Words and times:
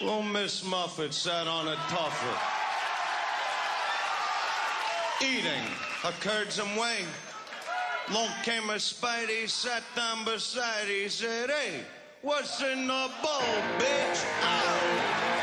Little 0.00 0.22
Miss 0.22 0.64
Muffet 0.64 1.12
sat 1.12 1.48
on 1.48 1.66
a 1.66 1.74
tuffet, 1.74 2.38
eating 5.20 5.64
curds 6.20 6.60
and 6.60 6.70
whey. 6.78 7.04
Long 8.12 8.28
came 8.44 8.70
a 8.70 8.74
Spidey, 8.74 9.48
sat 9.48 9.82
down 9.96 10.24
beside, 10.24 10.86
he 10.86 11.08
said, 11.08 11.50
Hey, 11.50 11.80
what's 12.22 12.62
in 12.62 12.86
the 12.86 13.10
bowl, 13.22 13.42
bitch? 13.78 15.37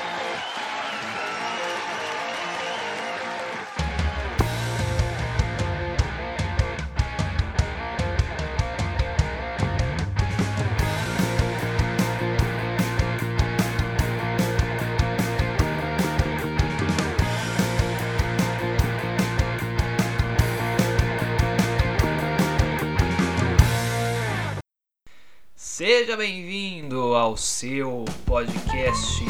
Seja 25.87 26.17
bem-vindo 26.17 27.13
ao 27.13 27.37
seu 27.37 28.05
podcast 28.25 29.23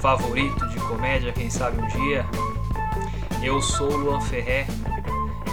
favorito 0.00 0.64
de 0.68 0.76
comédia, 0.86 1.32
quem 1.32 1.50
sabe 1.50 1.82
um 1.82 1.86
dia. 1.88 2.24
Eu 3.42 3.60
sou 3.60 3.90
o 3.90 3.96
Luan 3.96 4.20
Ferré 4.20 4.64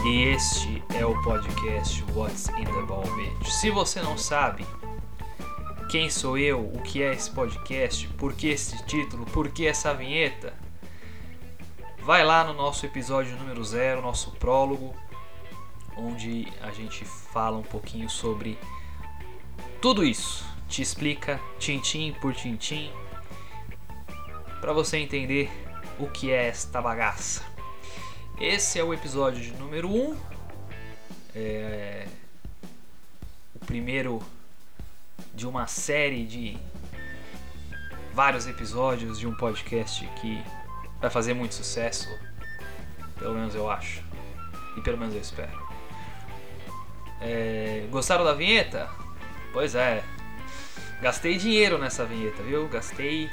e 0.05 0.25
este 0.25 0.83
é 0.93 1.03
o 1.03 1.19
podcast 1.23 2.05
What's 2.13 2.47
in 2.49 2.65
the 2.65 2.81
Ball 2.83 3.07
Bitch. 3.15 3.47
Se 3.49 3.71
você 3.71 4.03
não 4.03 4.19
sabe 4.19 4.63
quem 5.89 6.11
sou 6.11 6.37
eu, 6.37 6.59
o 6.59 6.79
que 6.83 7.01
é 7.01 7.11
esse 7.11 7.31
podcast, 7.31 8.07
por 8.09 8.33
que 8.33 8.49
esse 8.49 8.85
título, 8.85 9.25
por 9.25 9.49
que 9.49 9.65
essa 9.65 9.95
vinheta, 9.95 10.53
vai 12.03 12.23
lá 12.23 12.43
no 12.43 12.53
nosso 12.53 12.85
episódio 12.85 13.35
número 13.35 13.63
zero, 13.63 13.99
nosso 13.99 14.29
prólogo, 14.33 14.95
onde 15.97 16.47
a 16.61 16.69
gente 16.69 17.03
fala 17.03 17.57
um 17.57 17.63
pouquinho 17.63 18.07
sobre 18.07 18.59
tudo 19.81 20.03
isso 20.03 20.45
te 20.67 20.81
explica 20.81 21.39
tintim 21.57 22.13
por 22.21 22.33
tintim 22.33 22.91
para 24.59 24.73
você 24.73 24.97
entender 24.97 25.49
o 25.97 26.07
que 26.07 26.31
é 26.31 26.47
esta 26.47 26.81
bagaça. 26.81 27.43
Esse 28.39 28.77
é 28.77 28.83
o 28.83 28.93
episódio 28.93 29.41
de 29.41 29.51
número 29.53 29.89
1. 29.89 29.91
Um. 29.91 30.17
É 31.35 32.07
o 33.55 33.65
primeiro 33.65 34.21
de 35.33 35.47
uma 35.47 35.67
série 35.67 36.25
de 36.25 36.57
vários 38.13 38.47
episódios 38.47 39.17
de 39.17 39.27
um 39.27 39.35
podcast 39.35 40.05
que 40.19 40.43
vai 40.99 41.09
fazer 41.09 41.33
muito 41.33 41.55
sucesso, 41.55 42.09
pelo 43.17 43.35
menos 43.35 43.55
eu 43.55 43.69
acho. 43.69 44.03
E 44.75 44.81
pelo 44.81 44.97
menos 44.97 45.15
eu 45.15 45.21
espero. 45.21 45.69
É, 47.21 47.87
gostaram 47.89 48.23
da 48.23 48.33
vinheta? 48.33 48.89
Pois 49.51 49.75
é. 49.75 50.03
Gastei 51.01 51.37
dinheiro 51.37 51.77
nessa 51.77 52.05
vinheta, 52.05 52.43
viu? 52.43 52.67
Gastei 52.67 53.29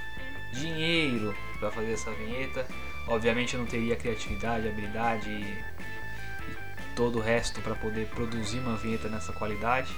dinheiro 0.52 1.34
para 1.58 1.70
fazer 1.70 1.92
essa 1.92 2.10
vinheta. 2.12 2.66
Obviamente 3.08 3.54
eu 3.54 3.60
não 3.60 3.66
teria 3.66 3.96
criatividade, 3.96 4.68
habilidade 4.68 5.28
e, 5.28 5.42
e 5.42 6.94
todo 6.94 7.18
o 7.18 7.22
resto 7.22 7.60
para 7.60 7.74
poder 7.74 8.06
produzir 8.08 8.58
uma 8.58 8.76
vinheta 8.76 9.08
nessa 9.08 9.32
qualidade. 9.32 9.94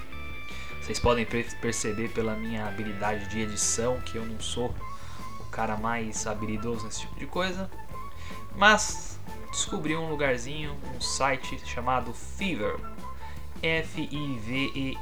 Vocês 0.81 0.99
podem 0.99 1.27
perceber 1.61 2.09
pela 2.09 2.35
minha 2.35 2.67
habilidade 2.67 3.29
de 3.29 3.41
edição 3.41 4.01
que 4.01 4.17
eu 4.17 4.25
não 4.25 4.41
sou 4.41 4.75
o 5.41 5.45
cara 5.51 5.77
mais 5.77 6.27
habilidoso 6.27 6.87
nesse 6.87 7.01
tipo 7.01 7.19
de 7.19 7.27
coisa. 7.27 7.71
Mas 8.57 9.21
descobri 9.51 9.95
um 9.95 10.09
lugarzinho, 10.09 10.77
um 10.97 11.01
site 11.01 11.61
chamado 11.67 12.15
Fever 12.15 12.77
F-I-V-E-R-R, 13.63 15.01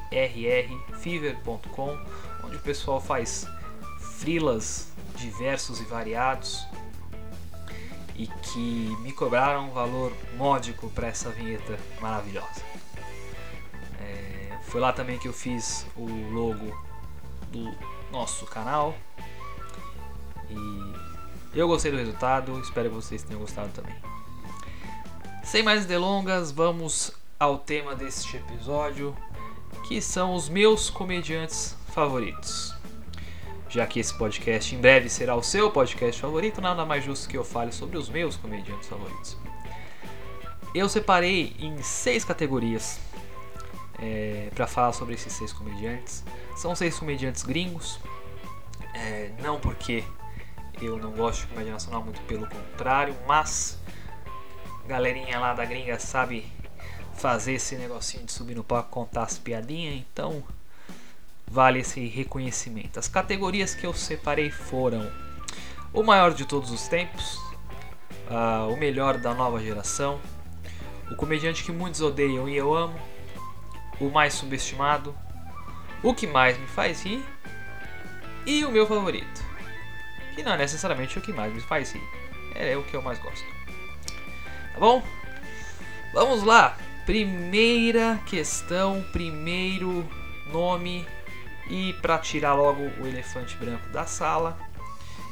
fever.com, 0.98 1.98
onde 2.44 2.56
o 2.56 2.60
pessoal 2.60 3.00
faz 3.00 3.46
frilas 4.18 4.88
diversos 5.16 5.80
e 5.80 5.84
variados 5.84 6.66
e 8.14 8.26
que 8.26 8.96
me 9.00 9.12
cobraram 9.12 9.68
um 9.68 9.70
valor 9.70 10.12
módico 10.36 10.88
para 10.90 11.08
essa 11.08 11.30
vinheta 11.30 11.78
maravilhosa. 12.00 12.62
É, 14.00 14.58
foi 14.64 14.80
lá 14.80 14.92
também 14.92 15.18
que 15.18 15.28
eu 15.28 15.32
fiz 15.32 15.86
o 15.96 16.06
logo 16.32 16.74
do 17.52 17.74
nosso 18.10 18.46
canal 18.46 18.96
e 20.48 20.94
eu 21.54 21.68
gostei 21.68 21.90
do 21.90 21.96
resultado, 21.96 22.58
espero 22.60 22.88
que 22.88 22.94
vocês 22.94 23.22
tenham 23.22 23.40
gostado 23.40 23.70
também. 23.70 23.94
Sem 25.44 25.62
mais 25.62 25.86
delongas, 25.86 26.50
vamos 26.50 27.12
ao 27.38 27.58
tema 27.58 27.94
deste 27.94 28.36
episódio, 28.36 29.16
que 29.86 30.00
são 30.00 30.34
os 30.34 30.48
meus 30.48 30.88
comediantes 30.88 31.76
favoritos. 31.88 32.74
Já 33.68 33.86
que 33.86 34.00
esse 34.00 34.16
podcast 34.16 34.74
em 34.74 34.80
breve 34.80 35.08
será 35.08 35.34
o 35.34 35.42
seu 35.42 35.70
podcast 35.70 36.20
favorito, 36.20 36.60
nada 36.60 36.84
mais 36.84 37.04
justo 37.04 37.28
que 37.28 37.36
eu 37.36 37.44
fale 37.44 37.72
sobre 37.72 37.98
os 37.98 38.08
meus 38.08 38.36
comediantes 38.36 38.88
favoritos. 38.88 39.36
Eu 40.74 40.88
separei 40.88 41.54
em 41.58 41.82
seis 41.82 42.24
categorias 42.24 42.98
é, 43.98 44.48
para 44.54 44.66
falar 44.66 44.92
sobre 44.92 45.14
esses 45.14 45.32
seis 45.32 45.52
comediantes. 45.52 46.24
São 46.56 46.74
seis 46.74 46.98
comediantes 46.98 47.42
gringos, 47.42 47.98
é, 48.94 49.30
não 49.42 49.58
porque 49.60 50.04
eu 50.80 50.96
não 50.98 51.12
gosto 51.12 51.42
de 51.42 51.46
comédia 51.48 51.72
nacional, 51.72 52.02
muito 52.02 52.20
pelo 52.22 52.48
contrário, 52.48 53.14
mas 53.26 53.78
galerinha 54.86 55.38
lá 55.38 55.52
da 55.52 55.64
gringa 55.64 55.98
sabe 55.98 56.46
fazer 57.16 57.54
esse 57.54 57.76
negocinho 57.76 58.24
de 58.24 58.32
subir 58.32 58.54
no 58.54 58.62
palco 58.64 58.90
contar 58.90 59.24
as 59.24 59.38
piadinhas, 59.38 59.94
então 59.94 60.44
vale 61.46 61.80
esse 61.80 62.06
reconhecimento. 62.06 62.98
As 62.98 63.08
categorias 63.08 63.74
que 63.74 63.86
eu 63.86 63.94
separei 63.94 64.50
foram 64.50 65.10
o 65.92 66.02
maior 66.02 66.34
de 66.34 66.44
todos 66.44 66.70
os 66.70 66.88
tempos, 66.88 67.36
uh, 68.28 68.70
o 68.72 68.76
melhor 68.76 69.18
da 69.18 69.32
nova 69.34 69.60
geração, 69.60 70.20
o 71.10 71.16
comediante 71.16 71.64
que 71.64 71.72
muitos 71.72 72.00
odeiam 72.00 72.48
e 72.48 72.56
eu 72.56 72.74
amo, 72.74 72.98
o 74.00 74.10
mais 74.10 74.34
subestimado, 74.34 75.16
o 76.02 76.14
que 76.14 76.26
mais 76.26 76.58
me 76.58 76.66
faz 76.66 77.02
rir 77.02 77.24
e 78.44 78.64
o 78.64 78.70
meu 78.70 78.86
favorito, 78.86 79.44
que 80.34 80.42
não 80.42 80.52
é 80.52 80.58
necessariamente 80.58 81.18
o 81.18 81.22
que 81.22 81.32
mais 81.32 81.52
me 81.52 81.60
faz 81.60 81.92
rir, 81.92 82.02
é 82.54 82.76
o 82.76 82.82
que 82.82 82.94
eu 82.94 83.02
mais 83.02 83.18
gosto. 83.18 83.46
Tá 84.74 84.80
bom? 84.80 85.02
Vamos 86.12 86.42
lá! 86.42 86.76
Primeira 87.06 88.20
questão, 88.26 89.00
primeiro 89.12 90.04
nome 90.50 91.06
e 91.70 91.92
para 92.02 92.18
tirar 92.18 92.54
logo 92.54 92.82
o 92.82 93.06
elefante 93.06 93.56
branco 93.56 93.88
da 93.90 94.04
sala, 94.06 94.58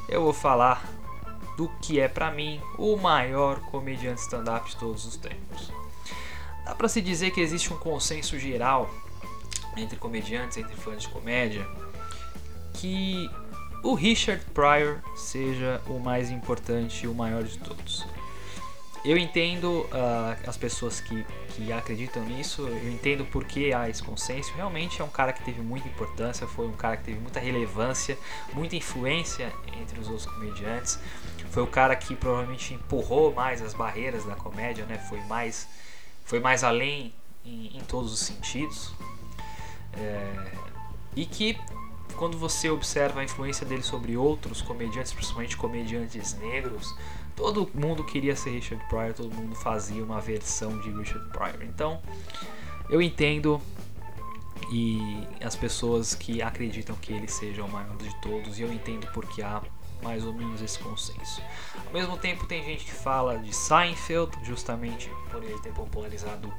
eu 0.07 0.21
vou 0.21 0.31
falar 0.31 0.81
do 1.57 1.67
que 1.81 1.99
é 1.99 2.07
para 2.07 2.31
mim 2.31 2.61
o 2.77 2.95
maior 2.95 3.59
comediante 3.59 4.21
stand-up 4.21 4.69
de 4.69 4.77
todos 4.77 5.05
os 5.05 5.17
tempos. 5.17 5.69
Dá 6.63 6.73
para 6.73 6.87
se 6.87 7.01
dizer 7.01 7.31
que 7.31 7.41
existe 7.41 7.73
um 7.73 7.77
consenso 7.77 8.39
geral 8.39 8.89
entre 9.75 9.97
comediantes, 9.97 10.57
entre 10.57 10.75
fãs 10.77 11.01
de 11.01 11.09
comédia, 11.09 11.67
que 12.75 13.29
o 13.83 13.95
Richard 13.95 14.41
Pryor 14.53 15.01
seja 15.17 15.81
o 15.87 15.99
mais 15.99 16.31
importante 16.31 17.03
e 17.03 17.07
o 17.09 17.13
maior 17.13 17.43
de 17.43 17.57
todos 17.59 18.14
eu 19.05 19.17
entendo 19.17 19.81
uh, 19.81 20.35
as 20.47 20.57
pessoas 20.57 20.99
que, 20.99 21.23
que 21.49 21.71
acreditam 21.71 22.23
nisso, 22.23 22.67
eu 22.67 22.89
entendo 22.89 23.23
por 23.25 23.45
que 23.45 23.71
há 23.71 23.87
esse 23.87 24.01
consenso. 24.01 24.51
Realmente 24.55 24.99
é 24.99 25.05
um 25.05 25.09
cara 25.09 25.31
que 25.31 25.43
teve 25.43 25.61
muita 25.61 25.87
importância, 25.87 26.47
foi 26.47 26.67
um 26.67 26.73
cara 26.73 26.97
que 26.97 27.03
teve 27.03 27.19
muita 27.19 27.39
relevância, 27.39 28.17
muita 28.51 28.75
influência 28.75 29.53
entre 29.79 29.99
os 29.99 30.07
outros 30.07 30.25
comediantes. 30.25 30.99
Foi 31.51 31.61
o 31.61 31.67
cara 31.67 31.95
que 31.95 32.15
provavelmente 32.15 32.73
empurrou 32.73 33.31
mais 33.31 33.61
as 33.61 33.75
barreiras 33.75 34.25
da 34.25 34.35
comédia, 34.35 34.85
né? 34.85 34.97
Foi 35.07 35.21
mais, 35.25 35.67
foi 36.25 36.39
mais 36.39 36.63
além 36.63 37.13
em, 37.45 37.77
em 37.77 37.81
todos 37.81 38.11
os 38.11 38.19
sentidos. 38.19 38.91
É, 39.93 40.51
e 41.15 41.25
que 41.27 41.57
quando 42.15 42.37
você 42.37 42.69
observa 42.69 43.19
a 43.19 43.23
influência 43.23 43.65
dele 43.65 43.83
sobre 43.83 44.17
outros 44.17 44.61
comediantes, 44.61 45.13
principalmente 45.13 45.55
comediantes 45.55 46.33
negros, 46.39 46.95
todo 47.35 47.69
mundo 47.73 48.03
queria 48.03 48.35
ser 48.35 48.51
Richard 48.51 48.83
Pryor, 48.87 49.13
todo 49.13 49.33
mundo 49.33 49.55
fazia 49.55 50.03
uma 50.03 50.21
versão 50.21 50.79
de 50.79 50.89
Richard 50.91 51.29
Pryor. 51.29 51.63
Então, 51.63 52.01
eu 52.89 53.01
entendo 53.01 53.61
e 54.71 55.27
as 55.43 55.55
pessoas 55.55 56.15
que 56.15 56.41
acreditam 56.41 56.95
que 56.95 57.13
ele 57.13 57.27
seja 57.27 57.63
o 57.63 57.69
maior 57.69 57.95
de 57.97 58.13
todos, 58.21 58.57
e 58.57 58.63
eu 58.63 58.73
entendo 58.73 59.07
porque 59.13 59.41
há 59.41 59.61
mais 60.01 60.25
ou 60.25 60.33
menos 60.33 60.61
esse 60.61 60.79
consenso. 60.79 61.41
Ao 61.87 61.93
mesmo 61.93 62.17
tempo, 62.17 62.45
tem 62.45 62.63
gente 62.63 62.85
que 62.85 62.91
fala 62.91 63.37
de 63.37 63.53
Seinfeld, 63.55 64.31
justamente 64.43 65.09
por 65.31 65.43
ele 65.43 65.59
ter 65.59 65.71
popularizado 65.73 66.51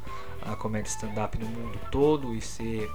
a 0.43 0.57
comédia 0.57 0.89
stand-up 0.89 1.37
no 1.39 1.47
mundo 1.47 1.79
todo 1.91 2.35
e 2.35 2.41
ser 2.41 2.91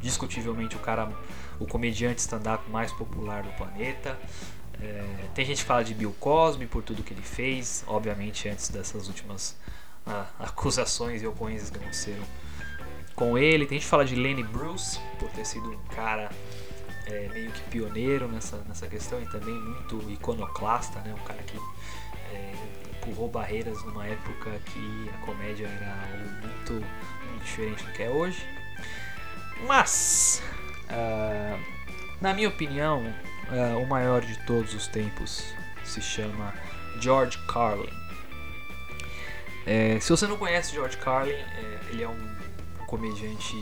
discutivelmente 0.00 0.76
o 0.76 0.78
cara, 0.80 1.10
o 1.58 1.66
comediante 1.66 2.20
stand-up 2.20 2.68
mais 2.70 2.92
popular 2.92 3.42
do 3.42 3.50
planeta. 3.52 4.18
É, 4.80 5.28
tem 5.34 5.44
gente 5.44 5.58
que 5.58 5.64
fala 5.64 5.84
de 5.84 5.94
Bill 5.94 6.14
Cosby 6.18 6.66
por 6.66 6.82
tudo 6.82 7.02
que 7.02 7.12
ele 7.12 7.22
fez, 7.22 7.84
obviamente 7.86 8.48
antes 8.48 8.68
dessas 8.68 9.08
últimas 9.08 9.56
ah, 10.06 10.26
acusações 10.38 11.22
e 11.22 11.26
ocorrências 11.26 11.70
que 11.70 11.78
aconteceram 11.78 12.24
com 13.14 13.38
ele. 13.38 13.66
Tem 13.66 13.76
gente 13.76 13.84
que 13.84 13.90
fala 13.90 14.04
de 14.04 14.14
Lenny 14.14 14.42
Bruce 14.42 14.98
por 15.18 15.30
ter 15.30 15.44
sido 15.44 15.70
um 15.70 15.78
cara 15.94 16.30
é, 17.06 17.28
meio 17.32 17.50
que 17.50 17.60
pioneiro 17.62 18.28
nessa, 18.28 18.58
nessa 18.68 18.86
questão 18.86 19.20
e 19.22 19.26
também 19.26 19.54
muito 19.54 20.10
iconoclasta, 20.10 21.00
né? 21.00 21.14
um 21.14 21.24
cara 21.24 21.42
que 21.42 21.56
é, 22.32 22.54
empurrou 22.96 23.28
barreiras 23.28 23.82
numa 23.84 24.06
época 24.06 24.50
que 24.66 25.10
a 25.14 25.26
comédia 25.26 25.66
era 25.66 25.96
muito, 26.42 26.72
muito 26.72 27.44
diferente 27.44 27.84
do 27.84 27.92
que 27.92 28.02
é 28.02 28.10
hoje. 28.10 28.46
Mas, 29.66 30.42
uh, 30.90 31.58
na 32.20 32.34
minha 32.34 32.48
opinião, 32.48 33.02
uh, 33.50 33.82
o 33.82 33.86
maior 33.86 34.20
de 34.20 34.38
todos 34.46 34.74
os 34.74 34.86
tempos 34.86 35.54
se 35.84 36.00
chama 36.00 36.54
George 37.00 37.38
Carlin. 37.46 37.92
É, 39.66 39.98
se 40.00 40.10
você 40.10 40.26
não 40.26 40.36
conhece 40.36 40.72
George 40.72 40.96
Carlin, 40.98 41.32
é, 41.32 41.80
ele 41.90 42.02
é 42.02 42.08
um 42.08 42.36
comediante 42.86 43.56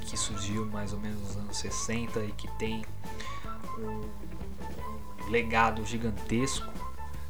que 0.00 0.16
surgiu 0.16 0.66
mais 0.66 0.92
ou 0.92 0.98
menos 0.98 1.20
nos 1.20 1.36
anos 1.36 1.56
60 1.56 2.20
e 2.20 2.32
que 2.32 2.48
tem 2.58 2.84
um 3.78 5.30
legado 5.30 5.84
gigantesco, 5.86 6.68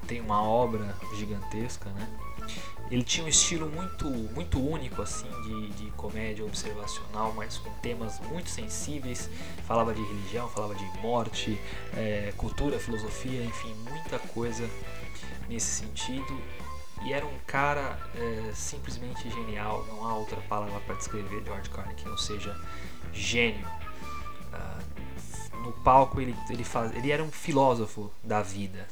tem 0.06 0.20
uma 0.20 0.42
obra 0.42 0.96
gigantesca, 1.14 1.90
né? 1.90 2.08
Ele 2.90 3.02
tinha 3.02 3.24
um 3.24 3.28
estilo 3.28 3.70
muito, 3.70 4.04
muito 4.04 4.60
único 4.60 5.00
assim 5.00 5.28
de, 5.42 5.68
de 5.70 5.90
comédia 5.92 6.44
observacional, 6.44 7.32
mas 7.34 7.56
com 7.56 7.70
temas 7.80 8.20
muito 8.20 8.50
sensíveis. 8.50 9.30
Falava 9.66 9.94
de 9.94 10.02
religião, 10.02 10.48
falava 10.48 10.74
de 10.74 10.84
morte, 10.98 11.58
é, 11.96 12.34
cultura, 12.36 12.78
filosofia, 12.78 13.44
enfim, 13.44 13.74
muita 13.88 14.18
coisa 14.18 14.68
nesse 15.48 15.84
sentido. 15.84 16.38
E 17.04 17.12
era 17.12 17.24
um 17.26 17.38
cara 17.46 17.98
é, 18.14 18.52
simplesmente 18.54 19.28
genial. 19.30 19.84
Não 19.88 20.06
há 20.06 20.14
outra 20.14 20.40
palavra 20.42 20.78
para 20.80 20.94
descrever 20.94 21.42
George 21.44 21.70
Carlin 21.70 21.94
que 21.94 22.08
não 22.08 22.18
seja 22.18 22.54
gênio. 23.12 23.66
Uh, 24.52 25.58
no 25.62 25.72
palco 25.72 26.20
ele, 26.20 26.36
ele, 26.50 26.64
faz, 26.64 26.94
ele 26.94 27.10
era 27.10 27.22
um 27.22 27.30
filósofo 27.30 28.12
da 28.22 28.42
vida. 28.42 28.86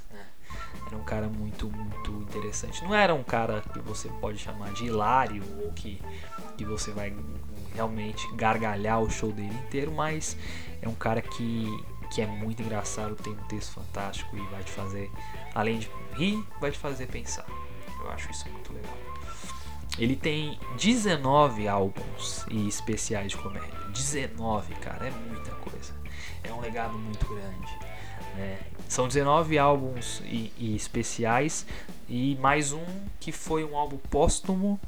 Era 0.87 0.97
um 0.97 1.05
cara 1.05 1.29
muito, 1.29 1.71
muito 1.71 2.11
interessante. 2.23 2.83
Não 2.83 2.95
era 2.95 3.15
um 3.15 3.23
cara 3.23 3.63
que 3.73 3.79
você 3.81 4.09
pode 4.21 4.39
chamar 4.39 4.73
de 4.73 4.87
hilário 4.87 5.43
ou 5.63 5.73
que, 5.73 6.01
que 6.57 6.65
você 6.65 6.91
vai 6.91 7.15
realmente 7.75 8.27
gargalhar 8.35 9.01
o 9.01 9.09
show 9.09 9.33
dele 9.33 9.55
inteiro, 9.67 9.93
mas 9.93 10.37
é 10.83 10.89
um 10.89 10.95
cara 10.95 11.23
que, 11.23 11.67
que 12.13 12.21
é 12.21 12.27
muito 12.27 12.63
engraçado, 12.63 13.15
tem 13.15 13.33
um 13.33 13.45
texto 13.45 13.73
fantástico 13.75 14.37
e 14.37 14.41
vai 14.47 14.63
te 14.63 14.73
fazer, 14.73 15.11
além 15.55 15.79
de 15.79 15.91
rir, 16.15 16.45
vai 16.61 16.71
te 16.71 16.79
fazer 16.79 17.07
pensar. 17.07 17.47
Eu 18.01 18.11
acho 18.11 18.31
isso 18.31 18.49
muito 18.49 18.73
legal. 18.73 18.95
Ele 19.99 20.17
tem 20.17 20.59
19 20.77 21.69
álbuns 21.69 22.47
e 22.51 22.67
especiais 22.67 23.33
de 23.33 23.37
comédia. 23.37 23.69
19, 23.91 24.75
cara, 24.77 25.09
é 25.09 25.11
muita 25.11 25.51
coisa. 25.57 25.95
É 26.43 26.53
um 26.53 26.61
legado 26.61 26.97
muito 26.97 27.27
grande. 27.27 27.90
Né? 28.37 28.59
São 28.89 29.07
19 29.07 29.59
álbuns 29.59 30.21
e, 30.25 30.53
e, 30.59 30.75
especiais 30.75 31.67
e 32.09 32.37
mais 32.41 32.73
um 32.73 32.85
que 33.19 33.31
foi 33.33 33.65
um 33.65 33.77
álbum 33.77 33.99
póstumo 34.11 34.81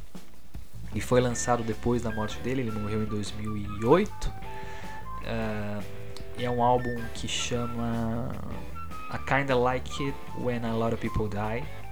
e 0.95 1.01
foi 1.01 1.21
lançado 1.21 1.63
depois 1.63 2.03
da 2.03 2.11
morte 2.11 2.39
dele. 2.41 2.63
Ele 2.63 2.71
morreu 2.71 3.03
em 3.03 3.07
2008. 3.07 4.29
Uh, 4.29 5.85
é 6.39 6.51
um 6.51 6.63
álbum 6.63 6.97
que 7.15 7.29
chama 7.29 8.35
I 9.13 9.19
Kinda 9.19 9.57
Like 9.57 10.05
It 10.05 10.19
When 10.39 10.65
A 10.65 10.75
Lot 10.75 10.95
of 10.95 11.09
People 11.09 11.29
Die 11.29 11.83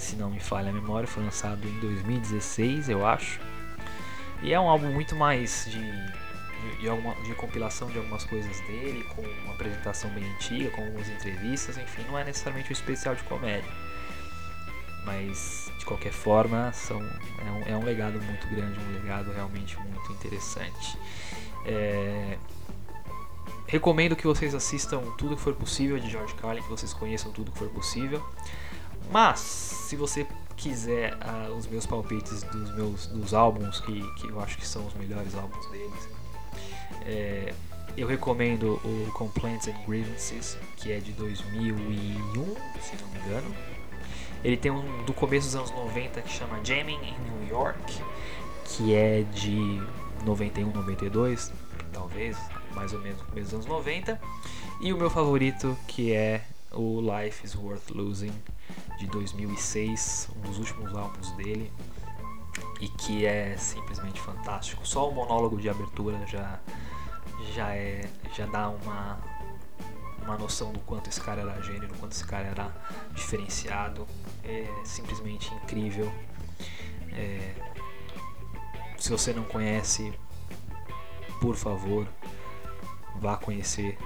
se 0.00 0.16
não 0.16 0.30
me 0.30 0.40
falha 0.40 0.70
a 0.70 0.72
memória, 0.72 1.06
foi 1.06 1.22
lançado 1.22 1.68
em 1.68 1.80
2016, 1.80 2.88
eu 2.88 3.06
acho. 3.06 3.38
E 4.42 4.52
é 4.52 4.58
um 4.58 4.68
álbum 4.68 4.90
muito 4.90 5.14
mais 5.14 5.68
de, 5.70 6.19
de, 6.80 6.88
alguma, 6.88 7.14
de 7.16 7.34
compilação 7.34 7.88
de 7.88 7.98
algumas 7.98 8.24
coisas 8.24 8.60
dele, 8.60 9.04
com 9.14 9.22
uma 9.22 9.54
apresentação 9.54 10.10
bem 10.10 10.24
antiga, 10.34 10.70
com 10.70 10.82
algumas 10.82 11.08
entrevistas, 11.08 11.76
enfim, 11.76 12.02
não 12.06 12.18
é 12.18 12.24
necessariamente 12.24 12.70
um 12.70 12.72
especial 12.72 13.14
de 13.14 13.22
comédia. 13.24 13.70
Mas 15.04 15.70
de 15.78 15.84
qualquer 15.86 16.12
forma, 16.12 16.72
são, 16.72 17.00
é, 17.00 17.50
um, 17.50 17.74
é 17.74 17.76
um 17.76 17.84
legado 17.84 18.20
muito 18.20 18.46
grande, 18.48 18.78
um 18.78 18.92
legado 18.92 19.32
realmente 19.32 19.76
muito 19.78 20.12
interessante. 20.12 20.98
É, 21.64 22.38
recomendo 23.66 24.14
que 24.14 24.26
vocês 24.26 24.54
assistam 24.54 25.00
tudo 25.16 25.36
que 25.36 25.42
for 25.42 25.54
possível 25.54 25.98
de 25.98 26.10
George 26.10 26.34
Carlin, 26.34 26.62
que 26.62 26.68
vocês 26.68 26.92
conheçam 26.92 27.32
tudo 27.32 27.50
que 27.50 27.58
for 27.58 27.68
possível. 27.68 28.22
Mas, 29.10 29.40
se 29.40 29.96
você 29.96 30.26
quiser 30.56 31.14
uh, 31.14 31.54
os 31.56 31.66
meus 31.66 31.86
palpites 31.86 32.42
dos 32.42 32.74
meus 32.74 33.06
dos 33.06 33.32
álbuns 33.32 33.80
que, 33.80 34.02
que 34.14 34.28
eu 34.28 34.38
acho 34.40 34.58
que 34.58 34.66
são 34.66 34.86
os 34.86 34.94
melhores 34.94 35.34
álbuns 35.34 35.66
deles, 35.70 36.08
é, 37.06 37.52
eu 37.96 38.06
recomendo 38.06 38.80
o 38.84 39.12
Complaints 39.12 39.68
and 39.68 39.74
Grievances, 39.86 40.56
que 40.76 40.92
é 40.92 40.98
de 40.98 41.12
2001, 41.12 42.54
se 42.80 42.96
não 42.96 43.08
me 43.08 43.18
engano. 43.18 43.54
Ele 44.42 44.56
tem 44.56 44.70
um 44.70 45.04
do 45.04 45.12
começo 45.12 45.46
dos 45.46 45.56
anos 45.56 45.70
90 45.70 46.22
que 46.22 46.30
chama 46.30 46.64
Jamming 46.64 47.00
in 47.02 47.14
New 47.30 47.48
York, 47.48 48.02
que 48.64 48.94
é 48.94 49.22
de 49.22 49.82
91, 50.24 50.72
92, 50.72 51.52
talvez, 51.92 52.36
mais 52.74 52.92
ou 52.92 53.00
menos 53.00 53.18
no 53.18 53.26
começo 53.26 53.46
dos 53.46 53.54
anos 53.54 53.66
90. 53.66 54.20
E 54.80 54.92
o 54.92 54.96
meu 54.96 55.10
favorito, 55.10 55.76
que 55.86 56.12
é 56.12 56.42
o 56.72 57.00
Life 57.00 57.44
is 57.44 57.54
Worth 57.54 57.90
Losing, 57.90 58.32
de 58.98 59.06
2006, 59.08 60.28
um 60.36 60.40
dos 60.40 60.58
últimos 60.58 60.94
álbuns 60.94 61.30
dele, 61.32 61.70
e 62.80 62.88
que 62.88 63.26
é 63.26 63.56
simplesmente 63.56 64.20
fantástico. 64.20 64.86
Só 64.86 65.08
o 65.08 65.14
monólogo 65.14 65.60
de 65.60 65.68
abertura 65.68 66.26
já 66.26 66.58
já 67.54 67.74
é 67.74 68.08
já 68.34 68.46
dá 68.46 68.68
uma 68.68 69.18
uma 70.22 70.36
noção 70.36 70.72
do 70.72 70.78
quanto 70.80 71.08
esse 71.08 71.20
cara 71.20 71.40
era 71.40 71.60
gênio, 71.62 71.88
do 71.88 71.94
quanto 71.94 72.12
esse 72.12 72.24
cara 72.24 72.46
era 72.48 72.70
diferenciado. 73.12 74.06
É 74.44 74.68
simplesmente 74.84 75.52
incrível. 75.54 76.12
É, 77.12 77.54
se 78.98 79.10
você 79.10 79.32
não 79.32 79.44
conhece, 79.44 80.12
por 81.40 81.56
favor, 81.56 82.06
vá 83.16 83.36
conhecer 83.36 83.98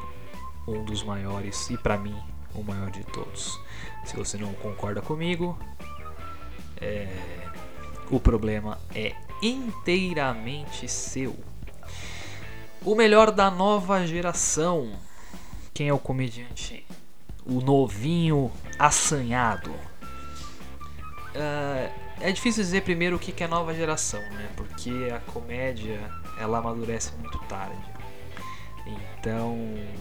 um 0.66 0.84
dos 0.84 1.02
maiores 1.02 1.68
e 1.68 1.76
para 1.76 1.98
mim 1.98 2.16
o 2.54 2.62
maior 2.62 2.90
de 2.90 3.04
todos. 3.04 3.60
Se 4.04 4.16
você 4.16 4.38
não 4.38 4.54
concorda 4.54 5.02
comigo, 5.02 5.58
é... 6.80 7.08
o 8.10 8.20
problema 8.20 8.78
é 8.94 9.14
inteiramente 9.42 10.88
seu. 10.88 11.36
O 12.84 12.94
melhor 12.94 13.30
da 13.30 13.50
nova 13.50 14.06
geração. 14.06 14.92
Quem 15.72 15.88
é 15.88 15.92
o 15.92 15.98
comediante? 15.98 16.86
O 17.44 17.60
novinho 17.60 18.52
assanhado. 18.78 19.70
Uh, 21.34 21.90
é 22.20 22.30
difícil 22.30 22.62
dizer 22.62 22.82
primeiro 22.82 23.16
o 23.16 23.18
que 23.18 23.42
é 23.42 23.48
nova 23.48 23.74
geração, 23.74 24.20
né? 24.20 24.48
Porque 24.56 25.10
a 25.14 25.18
comédia 25.32 25.98
ela 26.38 26.58
amadurece 26.58 27.12
muito 27.16 27.38
tarde. 27.40 27.94
Então, 28.86 29.56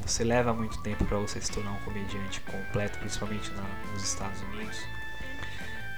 você 0.05 0.23
leva 0.23 0.53
muito 0.53 0.81
tempo 0.83 1.05
para 1.05 1.17
você 1.17 1.39
se 1.39 1.51
tornar 1.51 1.71
um 1.71 1.79
comediante 1.85 2.41
completo, 2.41 2.99
principalmente 2.99 3.49
na, 3.51 3.63
nos 3.91 4.03
Estados 4.03 4.41
Unidos. 4.41 4.77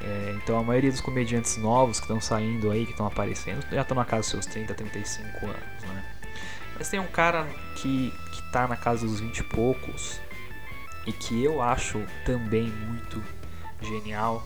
É, 0.02 0.36
então, 0.38 0.60
a 0.60 0.64
maioria 0.64 0.92
dos 0.92 1.02
comediantes 1.02 1.58
novos 1.58 2.00
que 2.00 2.06
estão 2.06 2.20
saindo 2.20 2.70
aí, 2.72 2.86
que 2.86 2.92
estão 2.92 3.08
aparecendo, 3.08 3.66
já 3.72 3.82
estão 3.82 3.96
na 3.96 4.06
casa 4.06 4.22
dos 4.22 4.30
seus 4.30 4.46
30, 4.46 4.74
35 4.74 5.46
anos, 5.46 5.84
né? 5.84 6.04
Mas 6.78 6.90
tem 6.90 7.00
um 7.00 7.08
cara 7.08 7.48
que, 7.78 8.14
que 8.32 8.52
tá 8.52 8.68
na 8.68 8.76
casa 8.76 9.08
dos 9.08 9.20
20 9.20 9.38
e 9.38 9.44
poucos 9.44 10.20
e 11.06 11.14
que 11.14 11.44
eu 11.44 11.62
acho 11.62 12.04
também 12.26 12.68
muito 12.68 13.24
genial. 13.82 14.44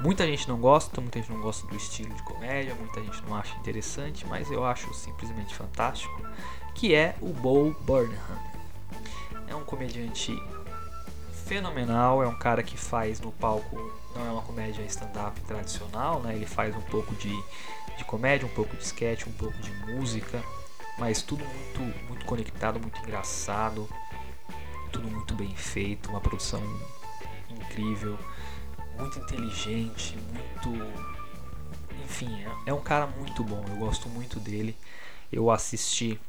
Muita 0.00 0.26
gente 0.26 0.48
não 0.48 0.58
gosta, 0.58 1.00
muita 1.00 1.20
gente 1.20 1.30
não 1.30 1.40
gosta 1.40 1.66
do 1.66 1.76
estilo 1.76 2.12
de 2.14 2.22
comédia, 2.22 2.74
muita 2.74 3.00
gente 3.00 3.22
não 3.22 3.36
acha 3.36 3.54
interessante, 3.56 4.26
mas 4.26 4.50
eu 4.50 4.64
acho 4.64 4.92
simplesmente 4.94 5.54
fantástico 5.54 6.20
que 6.74 6.94
é 6.94 7.14
o 7.20 7.28
Bo 7.28 7.72
Burnham. 7.82 8.18
É 9.46 9.54
um 9.54 9.64
comediante 9.64 10.36
fenomenal, 11.44 12.22
é 12.22 12.26
um 12.26 12.38
cara 12.38 12.62
que 12.62 12.76
faz 12.76 13.20
no 13.20 13.30
palco, 13.32 13.76
não 14.14 14.26
é 14.26 14.30
uma 14.30 14.42
comédia 14.42 14.82
stand-up 14.84 15.40
tradicional, 15.42 16.20
né? 16.20 16.34
ele 16.34 16.46
faz 16.46 16.74
um 16.76 16.80
pouco 16.82 17.14
de, 17.16 17.34
de 17.96 18.04
comédia, 18.04 18.46
um 18.46 18.50
pouco 18.50 18.76
de 18.76 18.84
sketch, 18.84 19.26
um 19.26 19.32
pouco 19.32 19.56
de 19.58 19.70
música, 19.86 20.42
mas 20.98 21.22
tudo 21.22 21.44
muito, 21.44 21.80
muito 22.08 22.24
conectado, 22.26 22.78
muito 22.78 22.98
engraçado, 23.00 23.88
tudo 24.92 25.08
muito 25.08 25.34
bem 25.34 25.54
feito, 25.56 26.10
uma 26.10 26.20
produção 26.20 26.62
incrível, 27.50 28.18
muito 28.98 29.18
inteligente, 29.18 30.16
muito. 30.32 30.92
Enfim, 32.04 32.42
é, 32.66 32.70
é 32.70 32.74
um 32.74 32.80
cara 32.80 33.06
muito 33.06 33.42
bom, 33.42 33.64
eu 33.68 33.76
gosto 33.76 34.08
muito 34.08 34.38
dele. 34.38 34.76
Eu 35.32 35.50
assisti 35.50 36.20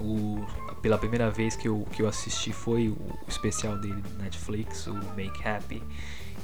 O, 0.00 0.44
pela 0.80 0.96
primeira 0.98 1.30
vez 1.30 1.54
que 1.54 1.68
eu, 1.68 1.86
que 1.92 2.02
eu 2.02 2.08
assisti 2.08 2.52
foi 2.52 2.88
o, 2.88 3.18
especial 3.28 3.76
dele 3.78 4.00
do 4.00 4.22
Netflix, 4.22 4.86
o 4.86 4.94
Make 5.14 5.46
Happy. 5.46 5.82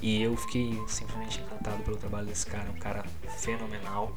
E 0.02 0.22
eu 0.22 0.36
fiquei 0.36 0.80
simplesmente 0.86 1.40
encantado 1.40 1.82
pelo 1.82 1.96
trabalho 1.96 2.26
desse 2.26 2.46
cara, 2.46 2.70
um 2.70 2.78
cara 2.78 3.04
fenomenal. 3.38 4.16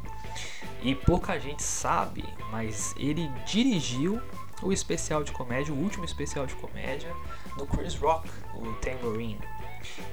E 0.82 0.94
pouca 0.94 1.40
gente 1.40 1.64
sabe, 1.64 2.24
mas 2.52 2.94
ele 2.98 3.30
dirigiu 3.46 4.22
o 4.62 4.74
especial 4.74 5.24
de 5.24 5.32
comédia, 5.32 5.74
o 5.74 5.78
último 5.78 6.06
especial 6.06 6.46
de 6.46 6.56
comédia 6.56 7.14
do 7.58 7.66
Chris 7.66 7.96
Rock, 7.96 8.30
o 8.56 8.74
Tambourine. 8.74 9.40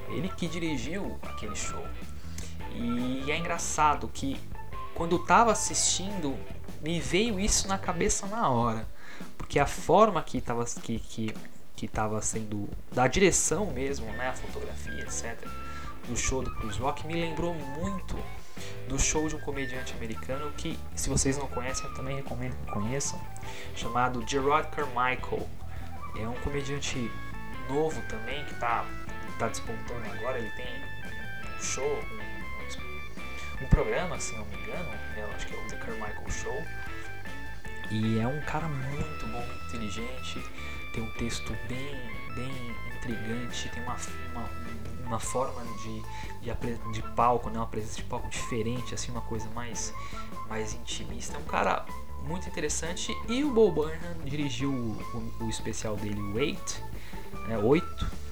Ele 0.08 0.28
que 0.28 0.46
dirigiu 0.46 1.18
aquele 1.22 1.56
show. 1.56 1.84
E 2.72 3.30
é 3.30 3.36
engraçado 3.36 4.08
que 4.12 4.38
quando 4.94 5.16
eu 5.16 5.18
tava 5.18 5.52
assistindo, 5.52 6.36
me 6.80 7.00
veio 7.00 7.38
isso 7.40 7.68
na 7.68 7.78
cabeça 7.78 8.26
na 8.26 8.48
hora. 8.48 8.88
Porque 9.36 9.58
a 9.58 9.66
forma 9.66 10.22
que 10.22 10.40
tava, 10.40 10.64
que, 10.64 10.98
que, 10.98 11.34
que 11.76 11.86
tava 11.86 12.20
sendo. 12.22 12.68
da 12.90 13.06
direção 13.06 13.66
mesmo, 13.66 14.06
né? 14.12 14.30
A 14.30 14.32
fotografia, 14.32 15.02
etc. 15.02 15.36
Do 16.08 16.16
show 16.16 16.42
do 16.42 16.50
Chris 16.56 16.76
Rock 16.78 17.06
me 17.06 17.14
lembrou 17.14 17.54
muito 17.54 18.16
do 18.88 18.98
show 18.98 19.28
de 19.28 19.36
um 19.36 19.40
comediante 19.40 19.92
americano 19.94 20.50
que, 20.56 20.78
se 20.94 21.10
vocês 21.10 21.36
não 21.36 21.46
conhecem, 21.48 21.84
eu 21.86 21.94
também 21.94 22.16
recomendo 22.16 22.56
que 22.64 22.72
conheçam, 22.72 23.20
chamado 23.74 24.26
Gerard 24.26 24.68
Carmichael. 24.70 25.46
É 26.18 26.26
um 26.26 26.34
comediante 26.40 27.10
novo 27.68 28.00
também 28.08 28.42
que 28.46 28.54
tá, 28.54 28.86
tá 29.38 29.48
despontando 29.48 30.06
agora. 30.14 30.38
Ele 30.38 30.50
tem 30.52 30.66
um 30.66 31.62
show, 31.62 31.84
um, 31.84 33.64
um 33.64 33.68
programa, 33.68 34.18
se 34.18 34.34
não 34.34 34.46
me 34.46 34.56
engano, 34.56 34.90
eu 35.16 35.30
acho 35.32 35.46
que 35.46 35.54
é 35.54 35.58
o 35.58 35.66
The 35.66 35.76
Carmichael 35.76 36.30
Show. 36.30 36.64
E 37.90 38.18
é 38.18 38.26
um 38.26 38.40
cara 38.42 38.66
muito 38.66 39.26
bom, 39.26 39.44
muito 39.44 39.66
inteligente, 39.66 40.42
tem 40.96 41.04
um 41.04 41.10
texto 41.10 41.54
bem, 41.68 41.94
bem 42.34 42.74
intrigante, 42.96 43.68
tem 43.68 43.82
uma, 43.82 43.96
uma, 44.32 44.50
uma 45.06 45.20
forma 45.20 45.62
de, 45.82 46.02
de, 46.40 46.92
de, 46.92 47.02
palco, 47.14 47.50
né? 47.50 47.58
uma 47.58 47.66
presença 47.66 47.96
de 47.96 48.04
palco 48.04 48.28
diferente, 48.30 48.94
assim, 48.94 49.12
uma 49.12 49.20
coisa 49.20 49.46
mais, 49.50 49.92
mais 50.48 50.72
intimista. 50.72 51.36
É 51.36 51.38
um 51.38 51.44
cara 51.44 51.84
muito 52.26 52.48
interessante. 52.48 53.14
E 53.28 53.44
o 53.44 53.52
Bo 53.52 53.70
Burnham 53.70 54.24
dirigiu 54.24 54.72
o, 54.72 55.32
o, 55.40 55.44
o 55.44 55.50
especial 55.50 55.96
dele, 55.96 56.18
o 56.18 56.34
8, 56.34 56.82
né? 57.46 57.58
8 57.58 58.26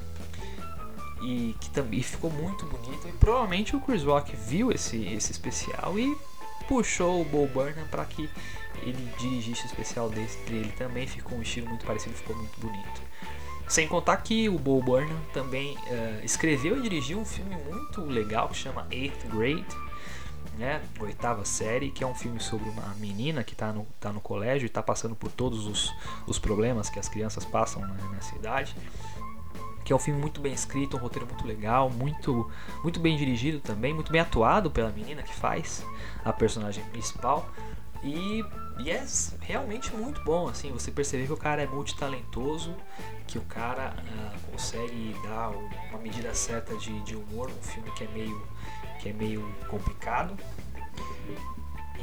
e 1.22 1.54
que 1.58 1.70
também 1.70 2.02
ficou 2.02 2.30
muito 2.30 2.66
bonito. 2.66 3.08
E 3.08 3.12
provavelmente 3.12 3.76
o 3.76 3.80
Chris 3.80 4.02
Rock 4.02 4.36
viu 4.36 4.70
esse, 4.70 5.04
esse 5.06 5.32
especial 5.32 5.98
e 5.98 6.16
puxou 6.68 7.20
o 7.20 7.24
Bo 7.24 7.46
Burnham 7.46 7.86
para 7.90 8.04
que 8.04 8.28
ele 8.82 9.12
dirigisse 9.18 9.62
o 9.62 9.66
especial 9.66 10.08
desse 10.08 10.38
dele 10.44 10.72
também. 10.76 11.06
Ficou 11.06 11.38
um 11.38 11.42
estilo 11.42 11.68
muito 11.68 11.86
parecido, 11.86 12.14
ficou 12.14 12.36
muito 12.36 12.58
bonito. 12.60 13.02
Sem 13.68 13.88
contar 13.88 14.18
que 14.18 14.48
o 14.48 14.58
Bo 14.58 14.82
Burnham 14.82 15.18
também 15.32 15.76
uh, 15.76 16.24
escreveu 16.24 16.78
e 16.78 16.82
dirigiu 16.82 17.18
um 17.18 17.24
filme 17.24 17.56
muito 17.56 18.02
legal 18.02 18.48
que 18.48 18.56
chama 18.56 18.86
Eighth 18.90 19.26
Grade, 19.28 19.64
né, 20.58 20.82
oitava 21.00 21.44
série, 21.44 21.90
que 21.90 22.04
é 22.04 22.06
um 22.06 22.14
filme 22.14 22.38
sobre 22.40 22.68
uma 22.68 22.94
menina 22.96 23.42
que 23.42 23.54
está 23.54 23.72
no, 23.72 23.86
tá 23.98 24.12
no 24.12 24.20
colégio 24.20 24.66
e 24.66 24.68
está 24.68 24.82
passando 24.82 25.16
por 25.16 25.32
todos 25.32 25.66
os, 25.66 25.92
os 26.26 26.38
problemas 26.38 26.88
que 26.88 26.98
as 26.98 27.08
crianças 27.08 27.44
passam 27.44 27.82
né, 27.82 27.96
nessa 28.12 28.36
idade. 28.36 28.76
Que 29.84 29.92
é 29.92 29.96
um 29.96 29.98
filme 29.98 30.18
muito 30.18 30.40
bem 30.40 30.52
escrito, 30.52 30.96
um 30.96 31.00
roteiro 31.00 31.26
muito 31.26 31.46
legal, 31.46 31.90
muito, 31.90 32.50
muito 32.82 32.98
bem 32.98 33.16
dirigido 33.16 33.60
também, 33.60 33.92
muito 33.92 34.10
bem 34.10 34.20
atuado 34.20 34.70
pela 34.70 34.90
menina 34.90 35.22
que 35.22 35.34
faz 35.34 35.84
a 36.24 36.32
personagem 36.32 36.82
principal. 36.84 37.48
E, 38.02 38.44
e 38.78 38.90
é 38.90 39.04
realmente 39.40 39.94
muito 39.94 40.22
bom, 40.24 40.46
assim, 40.48 40.70
você 40.70 40.90
perceber 40.90 41.26
que 41.26 41.32
o 41.32 41.36
cara 41.36 41.62
é 41.62 41.66
multitalentoso, 41.66 42.74
que 43.26 43.38
o 43.38 43.42
cara 43.42 43.94
uh, 43.96 44.50
consegue 44.50 45.16
dar 45.22 45.50
uma 45.90 45.98
medida 45.98 46.34
certa 46.34 46.76
de, 46.76 47.00
de 47.00 47.16
humor 47.16 47.48
num 47.48 47.62
filme 47.62 47.90
que 47.92 48.04
é 48.04 48.08
meio, 48.08 48.46
que 49.00 49.08
é 49.08 49.12
meio 49.12 49.50
complicado. 49.68 50.36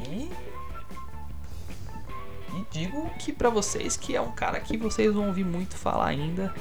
E 0.08 0.28
digo 2.72 3.10
que 3.18 3.32
para 3.32 3.50
vocês 3.50 3.96
que 3.96 4.16
é 4.16 4.20
um 4.20 4.32
cara 4.32 4.58
que 4.58 4.76
vocês 4.76 5.12
vão 5.12 5.28
ouvir 5.28 5.44
muito 5.44 5.76
falar 5.76 6.06
ainda, 6.06 6.54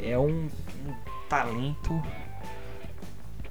é 0.00 0.18
um, 0.18 0.44
um 0.86 0.94
talento 1.28 2.00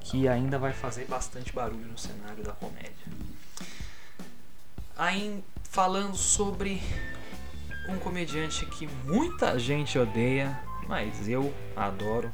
que 0.00 0.28
ainda 0.28 0.58
vai 0.58 0.72
fazer 0.72 1.04
bastante 1.04 1.52
barulho 1.52 1.84
no 1.86 1.98
cenário 1.98 2.42
da 2.42 2.52
comédia. 2.52 2.92
Aí 4.96 5.42
falando 5.64 6.16
sobre 6.16 6.80
um 7.88 7.98
comediante 7.98 8.64
que 8.66 8.86
muita 9.04 9.58
gente 9.58 9.98
odeia, 9.98 10.58
mas 10.86 11.28
eu 11.28 11.52
adoro. 11.76 12.32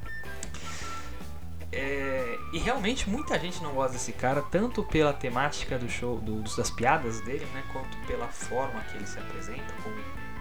É, 1.72 2.23
e 2.54 2.58
realmente 2.58 3.10
muita 3.10 3.36
gente 3.36 3.60
não 3.64 3.72
gosta 3.72 3.94
desse 3.94 4.12
cara, 4.12 4.40
tanto 4.40 4.84
pela 4.84 5.12
temática 5.12 5.76
do 5.76 5.90
show, 5.90 6.20
do, 6.20 6.40
das 6.56 6.70
piadas 6.70 7.20
dele, 7.22 7.44
né, 7.46 7.64
quanto 7.72 7.96
pela 8.06 8.28
forma 8.28 8.80
que 8.82 8.96
ele 8.96 9.06
se 9.08 9.18
apresenta, 9.18 9.74
como 9.82 9.96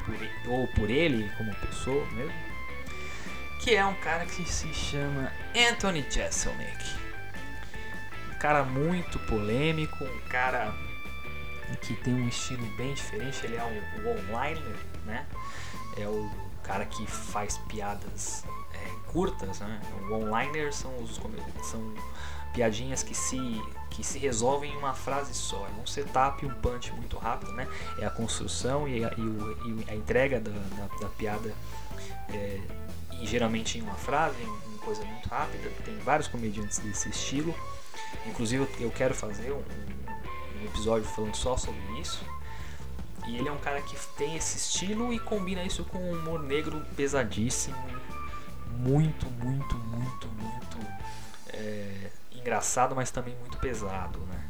por 0.05 0.13
ele, 0.13 0.31
ou 0.47 0.67
por 0.75 0.89
ele 0.91 1.31
como 1.35 1.55
pessoa 1.55 2.05
mesmo. 2.11 2.33
Que 3.59 3.73
é 3.73 3.83
um 3.83 3.95
cara 3.95 4.27
que 4.27 4.45
se 4.45 4.71
chama 4.75 5.31
Anthony 5.55 6.05
Jeselnik. 6.07 6.85
Um 8.31 8.37
cara 8.37 8.63
muito 8.63 9.17
polêmico, 9.21 10.03
um 10.03 10.29
cara 10.29 10.71
que 11.81 11.95
tem 11.95 12.13
um 12.13 12.27
estilo 12.27 12.63
bem 12.77 12.93
diferente. 12.93 13.43
Ele 13.43 13.55
é 13.55 13.63
um, 13.63 14.11
onliner, 14.11 14.77
né? 15.03 15.25
É 15.97 16.05
o 16.07 16.29
cara 16.61 16.85
que 16.85 17.07
faz 17.07 17.57
piadas 17.69 18.43
curtas, 19.13 19.59
né? 19.59 19.81
O 20.09 20.13
onliner 20.13 20.73
são 20.73 20.91
os 20.97 21.21
são 21.61 21.93
piadinhas 22.53 23.03
que 23.03 23.15
se 23.15 23.61
que 23.89 24.03
se 24.03 24.17
resolvem 24.17 24.73
em 24.73 24.75
uma 24.75 24.93
frase 24.93 25.35
só. 25.35 25.67
É 25.67 25.81
um 25.81 25.85
setup 25.85 26.43
e 26.43 26.47
um 26.47 26.53
punch 26.55 26.91
muito 26.93 27.15
rápido, 27.17 27.53
né? 27.53 27.67
É 27.99 28.05
a 28.05 28.09
construção 28.09 28.87
e 28.87 29.05
a, 29.05 29.13
e 29.15 29.21
o, 29.21 29.67
e 29.67 29.91
a 29.91 29.95
entrega 29.95 30.39
da, 30.39 30.51
da, 30.51 30.87
da 30.99 31.09
piada 31.09 31.53
é, 32.29 32.59
e 33.21 33.25
geralmente 33.27 33.77
em 33.77 33.81
uma 33.83 33.93
frase, 33.93 34.35
em, 34.41 34.73
coisa 34.77 35.05
muito 35.05 35.29
rápida. 35.29 35.69
Tem 35.85 35.95
vários 35.99 36.27
comediantes 36.27 36.79
desse 36.79 37.09
estilo. 37.09 37.55
Inclusive 38.25 38.67
eu 38.79 38.91
quero 38.91 39.13
fazer 39.13 39.51
um, 39.51 39.63
um 40.59 40.65
episódio 40.65 41.07
falando 41.07 41.35
só 41.35 41.55
sobre 41.55 41.81
isso. 42.01 42.25
E 43.27 43.37
ele 43.37 43.47
é 43.47 43.51
um 43.51 43.57
cara 43.59 43.81
que 43.81 43.95
tem 44.17 44.35
esse 44.35 44.57
estilo 44.57 45.13
e 45.13 45.19
combina 45.19 45.63
isso 45.63 45.85
com 45.85 45.97
um 45.97 46.19
humor 46.19 46.41
negro 46.41 46.83
pesadíssimo, 46.95 47.77
muito, 48.77 49.25
muito, 49.43 49.75
muito, 49.77 50.27
muito 50.27 50.77
é, 51.49 52.09
engraçado, 52.31 52.95
mas 52.95 53.11
também 53.11 53.35
muito 53.39 53.57
pesado, 53.57 54.19
né? 54.19 54.49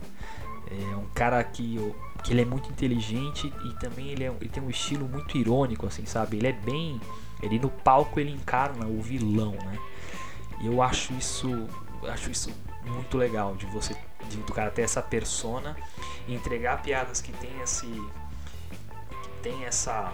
É 0.71 0.95
um 0.95 1.07
cara 1.13 1.43
que, 1.43 1.77
que 2.23 2.33
ele 2.33 2.41
é 2.41 2.45
muito 2.45 2.69
inteligente 2.69 3.53
e 3.65 3.73
também 3.73 4.07
ele, 4.07 4.23
é, 4.23 4.27
ele 4.27 4.49
tem 4.49 4.63
um 4.63 4.69
estilo 4.69 5.07
muito 5.07 5.37
irônico, 5.37 5.85
assim, 5.85 6.05
sabe? 6.05 6.37
Ele 6.37 6.47
é 6.47 6.53
bem, 6.53 6.99
ele 7.41 7.59
no 7.59 7.69
palco 7.69 8.19
ele 8.19 8.31
encarna 8.31 8.87
o 8.87 9.01
vilão, 9.01 9.51
né? 9.51 9.77
E 10.61 10.67
eu 10.67 10.81
acho 10.81 11.13
isso, 11.13 11.67
acho 12.07 12.31
isso 12.31 12.51
muito 12.85 13.17
legal 13.17 13.55
de 13.55 13.65
você 13.67 13.95
de, 14.29 14.37
do 14.37 14.53
cara 14.53 14.71
ter 14.71 14.81
essa 14.81 15.01
persona 15.01 15.75
e 16.27 16.33
entregar 16.33 16.81
piadas 16.81 17.21
que 17.21 17.31
tem 17.33 17.61
esse 17.61 17.85
que 17.85 19.29
tem 19.41 19.65
essa 19.65 20.11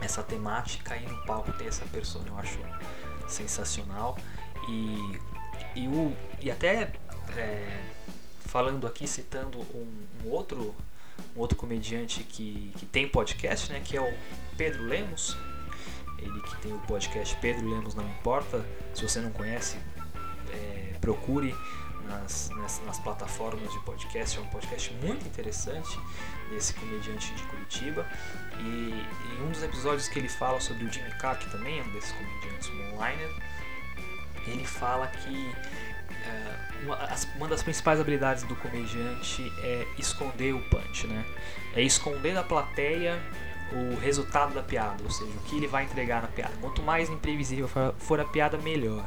essa 0.00 0.22
temática 0.22 0.96
e 0.96 1.06
no 1.06 1.16
palco 1.24 1.52
tem 1.52 1.66
essa 1.66 1.84
persona 1.86 2.28
eu 2.28 2.38
acho 2.38 2.58
sensacional. 3.28 4.16
E 4.68 5.18
e, 5.76 5.86
o, 5.86 6.16
e 6.40 6.50
até 6.50 6.90
é, 7.36 7.82
falando 8.46 8.86
aqui 8.86 9.06
citando 9.06 9.58
um, 9.74 9.86
um, 10.24 10.30
outro 10.30 10.74
um 11.36 11.40
outro 11.40 11.56
comediante 11.56 12.22
que, 12.22 12.72
que 12.76 12.86
tem 12.86 13.06
podcast 13.06 13.70
né 13.70 13.80
que 13.84 13.96
é 13.96 14.00
o 14.00 14.12
Pedro 14.56 14.84
Lemos. 14.84 15.36
Ele 16.18 16.40
que 16.40 16.56
tem 16.62 16.72
o 16.72 16.78
podcast 16.80 17.36
Pedro 17.42 17.68
Lemos 17.68 17.94
não 17.94 18.04
importa. 18.04 18.64
Se 18.94 19.06
você 19.06 19.20
não 19.20 19.30
conhece 19.30 19.76
é, 20.50 20.96
procure 20.98 21.54
nas, 22.06 22.50
nas, 22.50 22.82
nas, 22.84 22.98
plataformas 22.98 23.70
de 23.72 23.78
podcast. 23.80 24.38
É 24.38 24.40
um 24.40 24.46
podcast 24.46 24.92
muito 24.94 25.26
interessante 25.26 25.98
desse 26.50 26.74
comediante 26.74 27.32
de 27.34 27.42
Curitiba. 27.44 28.06
E 28.58 29.06
em 29.34 29.42
um 29.44 29.50
dos 29.50 29.62
episódios 29.62 30.08
que 30.08 30.18
ele 30.18 30.28
fala 30.28 30.60
sobre 30.60 30.84
o 30.84 30.92
Jimmy 30.92 31.10
Carr, 31.18 31.38
que 31.38 31.50
também 31.50 31.78
é 31.78 31.82
um 31.82 31.90
desses 31.90 32.12
comediantes 32.12 32.70
online, 32.92 33.22
ele 34.46 34.64
fala 34.64 35.08
que 35.08 35.52
uh, 36.10 36.84
uma, 36.84 37.08
uma, 37.36 37.48
das 37.48 37.62
principais 37.62 38.00
habilidades 38.00 38.44
do 38.44 38.54
comediante 38.56 39.52
é 39.62 39.86
esconder 39.98 40.54
o 40.54 40.62
punch, 40.70 41.06
né? 41.06 41.24
É 41.74 41.82
esconder 41.82 42.34
da 42.34 42.42
plateia 42.42 43.20
o 43.72 43.98
resultado 43.98 44.54
da 44.54 44.62
piada, 44.62 45.02
ou 45.02 45.10
seja, 45.10 45.30
o 45.30 45.42
que 45.42 45.56
ele 45.56 45.66
vai 45.66 45.84
entregar 45.84 46.22
na 46.22 46.28
piada. 46.28 46.52
Quanto 46.60 46.82
mais 46.82 47.10
imprevisível 47.10 47.68
for 47.98 48.20
a 48.20 48.24
piada, 48.24 48.56
melhor. 48.58 49.04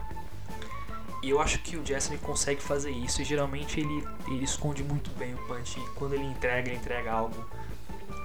E 1.22 1.30
eu 1.30 1.42
acho 1.42 1.60
que 1.60 1.76
o 1.76 1.86
Jesse 1.86 2.18
consegue 2.18 2.62
fazer 2.62 2.92
isso 2.92 3.22
e 3.22 3.26
geralmente 3.26 3.80
ele, 3.80 4.08
ele 4.28 4.44
esconde 4.44 4.84
muito 4.84 5.10
bem 5.12 5.34
o 5.34 5.38
punch. 5.48 5.80
E 5.80 5.90
quando 5.96 6.14
ele 6.14 6.24
entrega, 6.24 6.70
ele 6.70 6.78
entrega 6.78 7.12
algo 7.12 7.46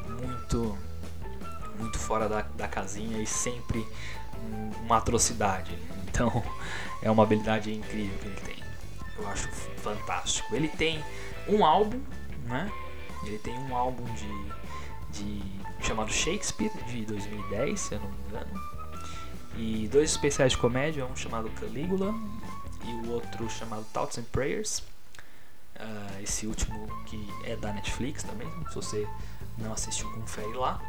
muito 0.08 0.78
muito 1.76 1.98
fora 1.98 2.28
da, 2.28 2.42
da 2.42 2.68
casinha 2.68 3.20
e 3.20 3.26
sempre 3.26 3.84
uma 4.84 4.98
atrocidade. 4.98 5.76
Então 6.08 6.44
é 7.02 7.10
uma 7.10 7.24
habilidade 7.24 7.72
incrível 7.72 8.16
que 8.18 8.28
ele 8.28 8.40
tem. 8.42 8.64
Eu 9.18 9.28
acho 9.28 9.48
fantástico. 9.78 10.54
Ele 10.54 10.68
tem 10.68 11.04
um 11.48 11.64
álbum, 11.64 12.00
né? 12.46 12.70
Ele 13.24 13.38
tem 13.38 13.58
um 13.58 13.74
álbum 13.74 14.04
de, 14.14 15.18
de 15.18 15.42
chamado 15.80 16.12
Shakespeare 16.12 16.70
de 16.86 17.04
2010, 17.06 17.80
se 17.80 17.94
eu 17.94 18.00
não 18.00 18.08
me 18.08 18.16
engano. 18.28 18.74
E 19.56 19.88
dois 19.88 20.10
especiais 20.10 20.52
de 20.52 20.58
comédia, 20.58 21.04
um 21.06 21.16
chamado 21.16 21.48
Caligula 21.50 22.14
e 22.86 23.06
o 23.06 23.12
outro 23.12 23.48
chamado 23.50 23.84
Thoughts 23.92 24.18
and 24.18 24.24
Prayers. 24.32 24.80
Uh, 25.76 26.22
esse 26.22 26.46
último 26.46 26.86
que 27.06 27.28
é 27.44 27.56
da 27.56 27.72
Netflix 27.72 28.22
também, 28.22 28.48
se 28.68 28.74
você 28.74 29.08
não 29.58 29.72
assistiu, 29.72 30.10
confere 30.12 30.52
lá. 30.54 30.80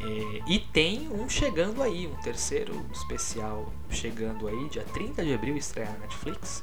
É, 0.00 0.42
e 0.46 0.60
tem 0.60 1.08
um 1.08 1.28
chegando 1.28 1.82
aí, 1.82 2.06
um 2.06 2.14
terceiro 2.22 2.86
especial 2.92 3.72
chegando 3.90 4.46
aí, 4.46 4.68
dia 4.68 4.84
30 4.84 5.24
de 5.24 5.34
abril 5.34 5.56
estreia 5.56 5.90
na 5.90 5.98
Netflix. 5.98 6.62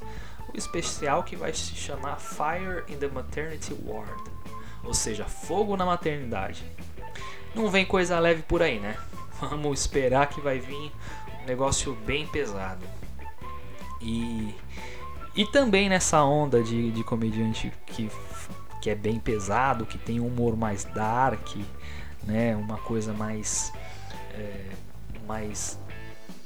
O 0.53 0.57
especial 0.57 1.23
que 1.23 1.35
vai 1.35 1.53
se 1.53 1.75
chamar 1.75 2.17
Fire 2.17 2.83
in 2.87 2.97
the 2.97 3.09
Maternity 3.09 3.75
Ward, 3.85 4.23
ou 4.83 4.93
seja, 4.93 5.25
fogo 5.25 5.75
na 5.75 5.85
maternidade. 5.85 6.63
Não 7.53 7.69
vem 7.69 7.85
coisa 7.85 8.19
leve 8.19 8.43
por 8.43 8.61
aí, 8.61 8.79
né? 8.79 8.97
Vamos 9.41 9.81
esperar 9.81 10.27
que 10.29 10.39
vai 10.39 10.59
vir 10.59 10.91
um 11.41 11.45
negócio 11.45 11.93
bem 12.05 12.25
pesado. 12.27 12.85
E, 14.01 14.53
e 15.35 15.45
também 15.45 15.89
nessa 15.89 16.23
onda 16.23 16.61
de, 16.63 16.91
de 16.91 17.03
comediante 17.03 17.71
que, 17.85 18.09
que 18.81 18.89
é 18.89 18.95
bem 18.95 19.19
pesado, 19.19 19.85
que 19.85 19.97
tem 19.97 20.19
um 20.19 20.27
humor 20.27 20.55
mais 20.55 20.83
dark, 20.85 21.55
né? 22.23 22.55
Uma 22.55 22.77
coisa 22.77 23.13
mais, 23.13 23.71
é, 24.33 24.69
mais 25.27 25.79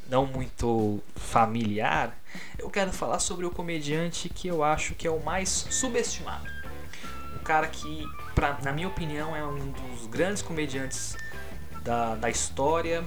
não 0.09 0.25
muito 0.25 1.01
familiar. 1.15 2.17
Eu 2.57 2.69
quero 2.69 2.91
falar 2.91 3.19
sobre 3.19 3.45
o 3.45 3.51
comediante 3.51 4.27
que 4.27 4.47
eu 4.47 4.63
acho 4.63 4.95
que 4.95 5.07
é 5.07 5.11
o 5.11 5.19
mais 5.23 5.49
subestimado. 5.49 6.47
O 7.35 7.39
cara 7.39 7.67
que, 7.67 8.05
pra, 8.33 8.57
na 8.63 8.71
minha 8.71 8.87
opinião, 8.87 9.35
é 9.35 9.43
um 9.45 9.71
dos 9.71 10.07
grandes 10.07 10.41
comediantes 10.41 11.15
da, 11.83 12.15
da 12.15 12.29
história 12.29 13.03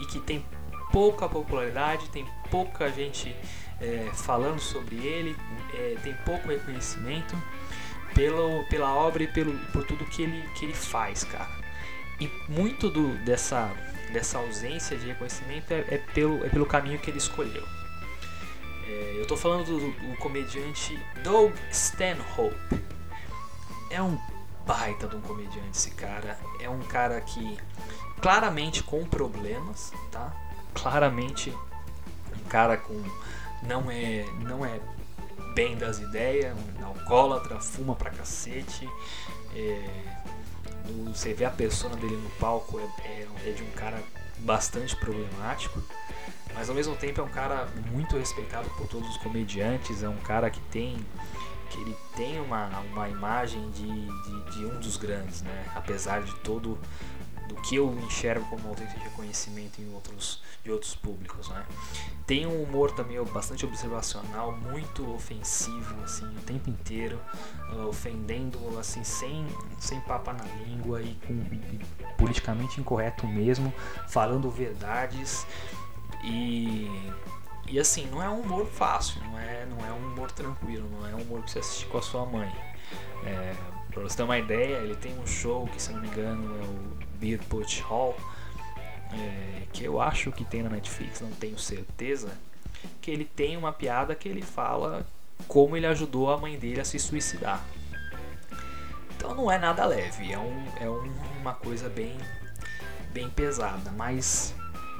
e 0.00 0.06
que 0.06 0.18
tem 0.18 0.44
pouca 0.90 1.28
popularidade, 1.28 2.08
tem 2.08 2.26
pouca 2.50 2.90
gente 2.90 3.34
é, 3.80 4.10
falando 4.14 4.60
sobre 4.60 4.96
ele, 4.96 5.36
é, 5.74 5.96
tem 6.02 6.14
pouco 6.24 6.48
reconhecimento 6.48 7.36
pelo, 8.14 8.64
pela 8.64 8.92
obra 8.92 9.22
e 9.22 9.26
pelo, 9.26 9.52
por 9.72 9.84
tudo 9.84 10.04
que 10.06 10.22
ele, 10.22 10.48
que 10.54 10.64
ele 10.64 10.74
faz, 10.74 11.24
cara. 11.24 11.50
E 12.18 12.30
muito 12.48 12.88
do, 12.88 13.14
dessa, 13.24 13.70
dessa 14.12 14.38
ausência 14.38 14.96
de 14.96 15.06
reconhecimento 15.06 15.70
é, 15.72 15.84
é 15.88 15.98
pelo, 16.14 16.44
é 16.44 16.48
pelo 16.48 16.64
caminho 16.64 16.98
que 16.98 17.10
ele 17.10 17.18
escolheu. 17.18 17.64
É, 18.86 19.14
eu 19.16 19.22
estou 19.22 19.36
falando 19.36 19.66
do, 19.66 19.78
do, 19.78 20.16
comediante 20.16 20.98
Doug 21.22 21.52
Stanhope. 21.70 22.82
É 23.90 24.00
um 24.00 24.18
baita 24.64 25.06
de 25.06 25.16
um 25.16 25.20
comediante 25.20 25.70
esse 25.76 25.90
cara. 25.90 26.38
É 26.60 26.70
um 26.70 26.80
cara 26.80 27.20
que 27.20 27.58
claramente 28.20 28.82
com 28.82 29.04
problemas, 29.04 29.92
tá? 30.10 30.32
Claramente 30.74 31.50
um 31.50 32.48
cara 32.48 32.76
com 32.76 33.02
não 33.66 33.90
é 33.90 34.24
não 34.42 34.64
é 34.64 34.80
bem 35.54 35.76
das 35.76 35.98
ideias, 35.98 36.54
um 36.78 36.84
alcoólatra, 36.84 37.58
fuma 37.60 37.94
pra 37.94 38.10
cacete. 38.10 38.88
É, 39.54 39.82
você 41.06 41.32
vê 41.32 41.44
a 41.44 41.50
persona 41.50 41.96
dele 41.96 42.16
no 42.16 42.30
palco 42.30 42.78
é, 42.78 43.08
é, 43.08 43.26
é, 43.46 43.52
de 43.52 43.62
um 43.62 43.70
cara 43.70 44.02
bastante 44.38 44.94
problemático, 44.96 45.82
mas 46.54 46.68
ao 46.68 46.74
mesmo 46.74 46.94
tempo 46.94 47.20
é 47.20 47.24
um 47.24 47.28
cara 47.28 47.66
muito 47.90 48.16
respeitado 48.16 48.68
por 48.70 48.86
todos 48.86 49.08
os 49.08 49.16
comediantes, 49.16 50.02
é 50.02 50.08
um 50.08 50.18
cara 50.18 50.50
que 50.50 50.60
tem 50.70 51.04
que 51.70 51.80
ele 51.80 51.96
tem 52.14 52.40
uma, 52.40 52.68
uma 52.92 53.08
imagem 53.08 53.68
de, 53.70 53.86
de, 53.86 54.50
de 54.52 54.64
um 54.64 54.78
dos 54.78 54.96
grandes, 54.96 55.42
né? 55.42 55.66
apesar 55.74 56.22
de 56.22 56.32
todo 56.36 56.78
do 57.48 57.54
que 57.56 57.76
eu 57.76 57.92
enxergo 58.04 58.44
como 58.48 58.68
ausência 58.68 58.98
de 58.98 59.04
reconhecimento 59.04 59.80
em 59.80 59.92
outros, 59.94 60.42
de 60.64 60.70
outros 60.70 60.94
públicos. 60.94 61.48
Né? 61.48 61.64
Tem 62.26 62.46
um 62.46 62.62
humor 62.62 62.90
também 62.92 63.22
bastante 63.24 63.64
observacional, 63.64 64.52
muito 64.52 65.08
ofensivo 65.14 66.02
assim, 66.02 66.26
o 66.26 66.40
tempo 66.40 66.70
inteiro, 66.70 67.20
uh, 67.72 67.86
ofendendo 67.88 68.58
assim, 68.78 69.02
sem, 69.04 69.46
sem 69.78 70.00
papa 70.00 70.32
na 70.32 70.44
língua 70.64 71.00
e, 71.02 71.14
com, 71.26 71.32
e 71.32 71.80
politicamente 72.16 72.80
incorreto 72.80 73.26
mesmo, 73.26 73.72
falando 74.08 74.50
verdades 74.50 75.46
e 76.24 76.90
e 77.68 77.80
assim, 77.80 78.06
não 78.06 78.22
é 78.22 78.28
um 78.28 78.40
humor 78.40 78.66
fácil, 78.66 79.20
não 79.24 79.38
é, 79.38 79.66
não 79.66 79.84
é 79.84 79.92
um 79.92 80.12
humor 80.12 80.30
tranquilo, 80.30 80.88
não 80.88 81.06
é 81.06 81.14
um 81.14 81.22
humor 81.22 81.42
que 81.42 81.50
você 81.50 81.58
assiste 81.58 81.86
com 81.86 81.98
a 81.98 82.02
sua 82.02 82.24
mãe. 82.24 82.52
É, 83.24 83.54
pra 83.90 84.02
você 84.02 84.16
ter 84.16 84.22
uma 84.22 84.38
ideia, 84.38 84.76
ele 84.76 84.94
tem 84.94 85.18
um 85.18 85.26
show 85.26 85.66
que, 85.66 85.82
se 85.82 85.92
não 85.92 86.00
me 86.00 86.06
engano, 86.06 86.56
é 86.62 86.64
o 86.64 87.05
Beer 87.16 87.40
Put 87.48 87.80
Hall, 87.82 88.16
é, 89.12 89.62
que 89.72 89.84
eu 89.84 90.00
acho 90.00 90.32
que 90.32 90.44
tem 90.44 90.62
na 90.62 90.70
Netflix, 90.70 91.20
não 91.20 91.30
tenho 91.30 91.58
certeza, 91.58 92.36
que 93.00 93.10
ele 93.10 93.24
tem 93.24 93.56
uma 93.56 93.72
piada 93.72 94.14
que 94.14 94.28
ele 94.28 94.42
fala 94.42 95.06
como 95.48 95.76
ele 95.76 95.86
ajudou 95.86 96.32
a 96.32 96.38
mãe 96.38 96.58
dele 96.58 96.80
a 96.80 96.84
se 96.84 96.98
suicidar. 96.98 97.62
Então 99.16 99.34
não 99.34 99.50
é 99.50 99.58
nada 99.58 99.84
leve, 99.84 100.32
é, 100.32 100.38
um, 100.38 100.64
é 100.80 100.88
um, 100.88 101.12
uma 101.40 101.54
coisa 101.54 101.88
bem, 101.88 102.16
bem 103.12 103.28
pesada, 103.30 103.90
mas 103.92 104.54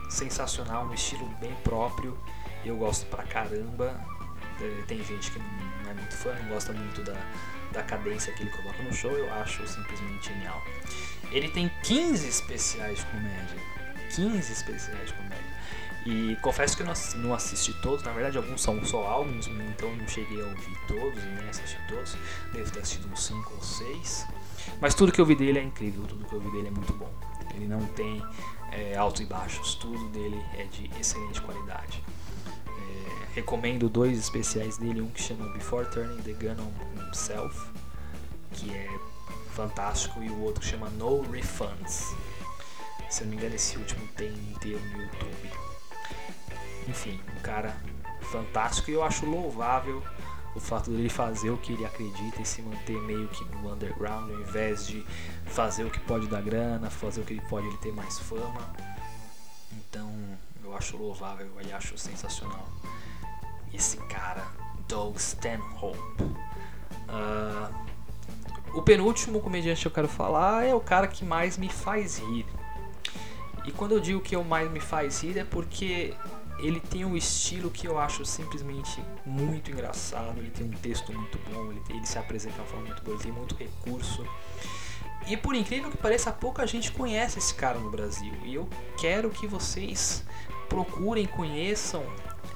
sensacional, 0.09 0.87
um 0.87 0.94
estilo 0.94 1.26
bem 1.40 1.55
próprio. 1.62 2.18
Eu 2.64 2.76
gosto 2.76 3.07
pra 3.07 3.22
caramba. 3.22 4.00
É, 4.61 4.83
tem 4.87 5.02
gente 5.05 5.31
que 5.31 5.38
não 5.38 5.90
é 5.90 5.94
muito 5.94 6.14
fã, 6.14 6.35
não 6.35 6.48
gosta 6.48 6.72
muito 6.72 7.02
da, 7.02 7.14
da 7.76 7.82
cadência 7.82 8.32
que 8.32 8.42
ele 8.42 8.50
coloca 8.50 8.82
no 8.82 8.92
show, 8.92 9.12
eu 9.12 9.32
acho 9.34 9.66
simplesmente 9.68 10.28
genial. 10.28 10.64
Ele 11.30 11.48
tem 11.48 11.70
15 11.82 12.26
especiais 12.26 12.98
de 12.98 13.04
comédia. 13.06 13.58
15 14.14 14.52
especiais 14.52 15.08
de 15.08 15.14
comédia. 15.14 15.56
E 16.06 16.36
confesso 16.40 16.76
que 16.76 16.82
eu 16.82 16.86
não 17.16 17.34
assisti 17.34 17.74
todos, 17.82 18.02
na 18.04 18.12
verdade 18.12 18.38
alguns 18.38 18.62
são 18.62 18.82
só 18.84 19.04
álbuns, 19.06 19.48
então 19.48 19.94
não 19.94 20.08
cheguei 20.08 20.40
a 20.40 20.46
ouvir 20.46 20.78
todos 20.86 21.22
e 21.22 21.26
nem 21.26 21.48
assisti 21.48 21.78
todos. 21.88 22.16
Devo 22.52 22.70
ter 22.70 22.80
assistido 22.80 23.12
uns 23.12 23.24
5 23.26 23.52
ou 23.54 23.62
6. 23.62 24.26
Mas 24.80 24.94
tudo 24.94 25.12
que 25.12 25.20
eu 25.20 25.26
vi 25.26 25.34
dele 25.34 25.58
é 25.58 25.62
incrível, 25.62 26.04
tudo 26.04 26.24
que 26.24 26.32
eu 26.32 26.40
vi 26.40 26.50
dele 26.52 26.68
é 26.68 26.70
muito 26.70 26.92
bom. 26.92 27.12
Ele 27.54 27.66
não 27.66 27.84
tem 27.88 28.24
é, 28.72 28.96
altos 28.96 29.20
e 29.20 29.24
baixos, 29.24 29.74
tudo 29.74 30.08
dele 30.10 30.40
é 30.56 30.64
de 30.64 30.90
excelente 30.98 31.42
qualidade. 31.42 32.02
É, 32.78 33.34
recomendo 33.34 33.88
dois 33.88 34.18
especiais 34.18 34.76
dele, 34.78 35.00
um 35.00 35.08
que 35.10 35.22
chama 35.22 35.48
Before 35.52 35.86
Turning 35.86 36.22
the 36.22 36.32
Gun 36.32 36.62
on 36.62 37.06
Himself, 37.08 37.68
que 38.52 38.72
é 38.74 38.88
fantástico, 39.52 40.22
e 40.22 40.28
o 40.28 40.42
outro 40.42 40.64
chama 40.64 40.88
No 40.90 41.22
Refunds. 41.30 42.14
Se 43.08 43.22
eu 43.22 43.26
não 43.26 43.30
me 43.30 43.36
engano, 43.36 43.54
esse 43.54 43.76
último 43.76 44.06
tem 44.16 44.28
inteiro 44.28 44.80
no 44.90 45.02
YouTube. 45.02 45.50
Enfim, 46.88 47.20
um 47.36 47.40
cara 47.40 47.76
fantástico 48.30 48.90
e 48.90 48.94
eu 48.94 49.02
acho 49.02 49.26
louvável 49.26 50.02
o 50.54 50.60
fato 50.60 50.90
dele 50.90 51.08
fazer 51.08 51.50
o 51.50 51.58
que 51.58 51.74
ele 51.74 51.84
acredita 51.84 52.40
e 52.40 52.46
se 52.46 52.62
manter 52.62 52.98
meio 53.02 53.28
que 53.28 53.44
no 53.44 53.72
underground 53.72 54.30
ao 54.30 54.40
invés 54.40 54.86
de 54.86 55.04
fazer 55.44 55.84
o 55.84 55.90
que 55.90 56.00
pode 56.00 56.26
dar 56.26 56.42
grana, 56.42 56.88
fazer 56.90 57.20
o 57.20 57.24
que 57.24 57.34
ele 57.34 57.42
pode 57.42 57.66
ele 57.66 57.76
ter 57.76 57.92
mais 57.92 58.18
fama. 58.18 58.74
Eu 60.76 60.78
acho 60.78 60.96
louvável 60.98 61.50
e 61.66 61.72
acho 61.72 61.96
sensacional 61.96 62.68
esse 63.72 63.96
cara, 64.08 64.46
Doug 64.86 65.16
Stanhope. 65.16 66.22
Uh, 67.08 67.74
o 68.74 68.82
penúltimo 68.82 69.40
comediante 69.40 69.80
que 69.80 69.86
eu 69.86 69.90
quero 69.90 70.08
falar 70.08 70.66
é 70.66 70.74
o 70.74 70.80
cara 70.80 71.06
que 71.06 71.24
mais 71.24 71.56
me 71.56 71.70
faz 71.70 72.18
rir. 72.18 72.44
E 73.64 73.72
quando 73.72 73.92
eu 73.92 74.00
digo 74.00 74.20
que 74.20 74.36
o 74.36 74.44
mais 74.44 74.70
me 74.70 74.78
faz 74.78 75.22
rir 75.22 75.38
é 75.38 75.44
porque 75.44 76.14
ele 76.58 76.78
tem 76.78 77.06
um 77.06 77.16
estilo 77.16 77.70
que 77.70 77.88
eu 77.88 77.98
acho 77.98 78.22
simplesmente 78.26 79.02
muito 79.24 79.70
engraçado. 79.70 80.38
Ele 80.38 80.50
tem 80.50 80.66
um 80.66 80.72
texto 80.72 81.10
muito 81.10 81.38
bom, 81.50 81.70
ele, 81.70 81.82
ele 81.88 82.06
se 82.06 82.18
apresenta 82.18 82.54
de 82.54 82.60
uma 82.60 82.66
forma 82.66 82.86
muito 82.86 83.02
boa, 83.02 83.14
ele 83.16 83.22
tem 83.22 83.32
muito 83.32 83.54
recurso. 83.54 84.26
E 85.26 85.38
por 85.38 85.54
incrível 85.54 85.90
que 85.90 85.96
pareça, 85.96 86.30
pouca 86.30 86.66
gente 86.66 86.92
conhece 86.92 87.38
esse 87.38 87.54
cara 87.54 87.78
no 87.78 87.90
Brasil. 87.90 88.32
E 88.44 88.54
eu 88.54 88.68
quero 88.98 89.30
que 89.30 89.46
vocês 89.46 90.22
procurem, 90.68 91.26
conheçam 91.26 92.05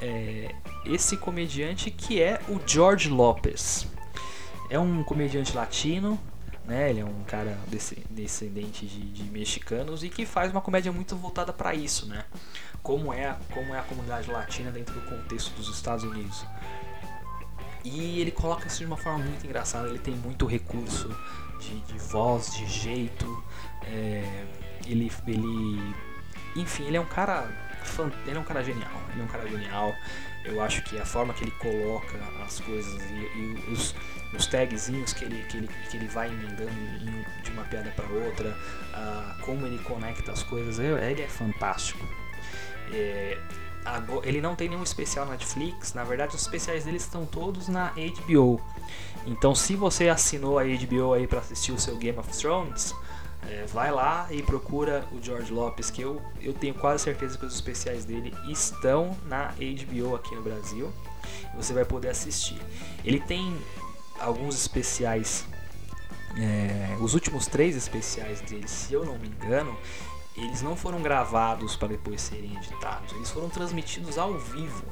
é, 0.00 0.54
esse 0.84 1.16
comediante 1.16 1.90
que 1.90 2.20
é 2.20 2.40
o 2.48 2.60
George 2.66 3.08
Lopes. 3.08 3.86
É 4.68 4.78
um 4.78 5.02
comediante 5.02 5.54
latino, 5.54 6.18
né? 6.64 6.90
Ele 6.90 7.00
é 7.00 7.04
um 7.04 7.24
cara 7.24 7.58
descendente 8.08 8.86
de, 8.86 9.00
de 9.00 9.24
mexicanos 9.24 10.04
e 10.04 10.08
que 10.08 10.24
faz 10.24 10.50
uma 10.52 10.60
comédia 10.60 10.92
muito 10.92 11.16
voltada 11.16 11.52
para 11.52 11.74
isso, 11.74 12.06
né? 12.06 12.24
Como 12.82 13.12
é, 13.12 13.36
como 13.52 13.74
é 13.74 13.78
a 13.78 13.82
comunidade 13.82 14.30
latina 14.30 14.70
dentro 14.70 14.94
do 14.94 15.00
contexto 15.02 15.52
dos 15.54 15.68
Estados 15.68 16.04
Unidos. 16.04 16.44
E 17.84 18.20
ele 18.20 18.30
coloca 18.30 18.66
isso 18.66 18.78
de 18.78 18.86
uma 18.86 18.96
forma 18.96 19.24
muito 19.24 19.44
engraçada. 19.44 19.88
Ele 19.88 19.98
tem 19.98 20.14
muito 20.14 20.46
recurso 20.46 21.08
de, 21.60 21.80
de 21.80 21.98
voz, 21.98 22.54
de 22.54 22.66
jeito. 22.66 23.42
É, 23.82 24.44
ele, 24.86 25.10
ele, 25.26 25.94
enfim, 26.56 26.84
ele 26.84 26.96
é 26.96 27.00
um 27.00 27.06
cara, 27.06 27.50
ele 28.26 28.36
é 28.36 28.40
um 28.40 28.44
cara 28.44 28.62
genial. 28.62 28.90
Ele 29.12 29.20
é 29.20 29.24
um 29.24 29.28
cara 29.28 29.48
genial. 29.48 29.94
Eu 30.44 30.62
acho 30.62 30.82
que 30.82 30.98
a 30.98 31.04
forma 31.04 31.34
que 31.34 31.44
ele 31.44 31.50
coloca 31.52 32.18
as 32.44 32.60
coisas 32.60 33.02
e, 33.10 33.14
e 33.14 33.72
os, 33.72 33.94
os 34.32 34.46
tagzinhos 34.46 35.12
que 35.12 35.24
ele, 35.24 35.42
que 35.44 35.56
ele, 35.58 35.68
que 35.90 35.96
ele 35.96 36.06
vai 36.08 36.28
emendando 36.28 36.70
em, 36.70 37.42
de 37.42 37.50
uma 37.50 37.64
piada 37.64 37.90
para 37.90 38.06
outra, 38.06 38.48
uh, 38.48 39.42
como 39.42 39.66
ele 39.66 39.78
conecta 39.78 40.32
as 40.32 40.42
coisas, 40.42 40.78
ele 40.78 41.22
é 41.22 41.28
fantástico. 41.28 42.06
É, 42.92 43.38
ele 44.24 44.40
não 44.40 44.54
tem 44.54 44.68
nenhum 44.68 44.82
especial 44.82 45.24
na 45.24 45.32
Netflix, 45.32 45.94
na 45.94 46.04
verdade 46.04 46.34
os 46.34 46.42
especiais 46.42 46.84
dele 46.84 46.98
estão 46.98 47.24
todos 47.24 47.68
na 47.68 47.92
HBO. 47.92 48.60
Então 49.26 49.54
se 49.54 49.74
você 49.74 50.08
assinou 50.08 50.58
a 50.58 50.64
HBO 50.64 51.14
aí 51.14 51.26
para 51.26 51.40
assistir 51.40 51.72
o 51.72 51.78
seu 51.78 51.96
Game 51.96 52.18
of 52.18 52.28
Thrones, 52.36 52.94
é, 53.48 53.64
vai 53.66 53.90
lá 53.90 54.26
e 54.30 54.42
procura 54.42 55.04
o 55.12 55.22
George 55.22 55.52
Lopes, 55.52 55.90
que 55.90 56.02
eu, 56.02 56.20
eu 56.40 56.52
tenho 56.52 56.74
quase 56.74 57.04
certeza 57.04 57.38
que 57.38 57.46
os 57.46 57.54
especiais 57.54 58.04
dele 58.04 58.34
estão 58.48 59.16
na 59.26 59.48
HBO 59.48 60.14
aqui 60.14 60.34
no 60.34 60.42
Brasil. 60.42 60.92
Você 61.54 61.72
vai 61.72 61.84
poder 61.84 62.08
assistir. 62.08 62.60
Ele 63.04 63.20
tem 63.20 63.56
alguns 64.18 64.54
especiais, 64.54 65.46
é, 66.36 66.96
os 67.00 67.14
últimos 67.14 67.46
três 67.46 67.76
especiais 67.76 68.40
dele, 68.42 68.68
se 68.68 68.92
eu 68.92 69.04
não 69.04 69.18
me 69.18 69.28
engano, 69.28 69.76
eles 70.36 70.62
não 70.62 70.76
foram 70.76 71.02
gravados 71.02 71.76
para 71.76 71.88
depois 71.88 72.20
serem 72.20 72.56
editados, 72.56 73.12
eles 73.14 73.30
foram 73.30 73.48
transmitidos 73.48 74.16
ao 74.18 74.38
vivo. 74.38 74.84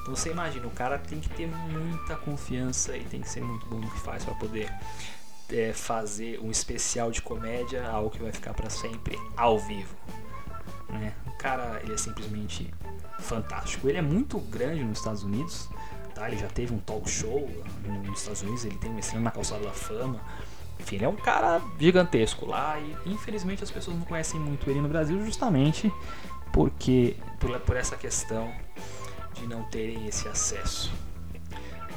Então 0.00 0.14
você 0.14 0.30
imagina, 0.30 0.66
o 0.66 0.70
cara 0.70 0.98
tem 0.98 1.20
que 1.20 1.28
ter 1.30 1.46
muita 1.46 2.16
confiança 2.16 2.96
e 2.96 3.04
tem 3.04 3.20
que 3.20 3.28
ser 3.28 3.42
muito 3.42 3.66
bom 3.66 3.78
no 3.78 3.90
que 3.90 4.00
faz 4.00 4.24
para 4.24 4.34
poder 4.34 4.72
é, 5.50 5.72
fazer 5.72 6.40
um 6.40 6.50
especial 6.50 7.10
de 7.10 7.22
comédia, 7.22 7.86
algo 7.88 8.10
que 8.10 8.22
vai 8.22 8.32
ficar 8.32 8.54
para 8.54 8.70
sempre 8.70 9.18
ao 9.36 9.58
vivo. 9.58 9.94
Né? 10.88 11.14
O 11.26 11.32
cara 11.32 11.80
ele 11.82 11.94
é 11.94 11.96
simplesmente 11.96 12.72
fantástico. 13.18 13.88
Ele 13.88 13.98
é 13.98 14.02
muito 14.02 14.38
grande 14.38 14.82
nos 14.84 14.98
Estados 14.98 15.22
Unidos, 15.22 15.68
tá? 16.14 16.28
Ele 16.28 16.38
já 16.38 16.48
teve 16.48 16.72
um 16.72 16.78
talk 16.78 17.08
show 17.08 17.48
nos 18.04 18.20
Estados 18.20 18.42
Unidos, 18.42 18.64
ele 18.64 18.76
tem 18.76 18.90
uma 18.90 19.00
estrela 19.00 19.24
na 19.24 19.30
calçada 19.30 19.64
da 19.64 19.72
fama. 19.72 20.20
Enfim, 20.78 20.96
ele 20.96 21.04
é 21.04 21.08
um 21.08 21.16
cara 21.16 21.60
gigantesco 21.78 22.46
lá 22.46 22.78
e 22.78 23.12
infelizmente 23.12 23.64
as 23.64 23.70
pessoas 23.70 23.96
não 23.96 24.04
conhecem 24.04 24.38
muito 24.38 24.70
ele 24.70 24.80
no 24.80 24.88
Brasil 24.88 25.22
justamente 25.24 25.92
porque 26.52 27.16
por, 27.38 27.58
por 27.60 27.76
essa 27.76 27.96
questão 27.96 28.52
de 29.34 29.46
não 29.46 29.64
terem 29.64 30.06
esse 30.06 30.28
acesso. 30.28 30.92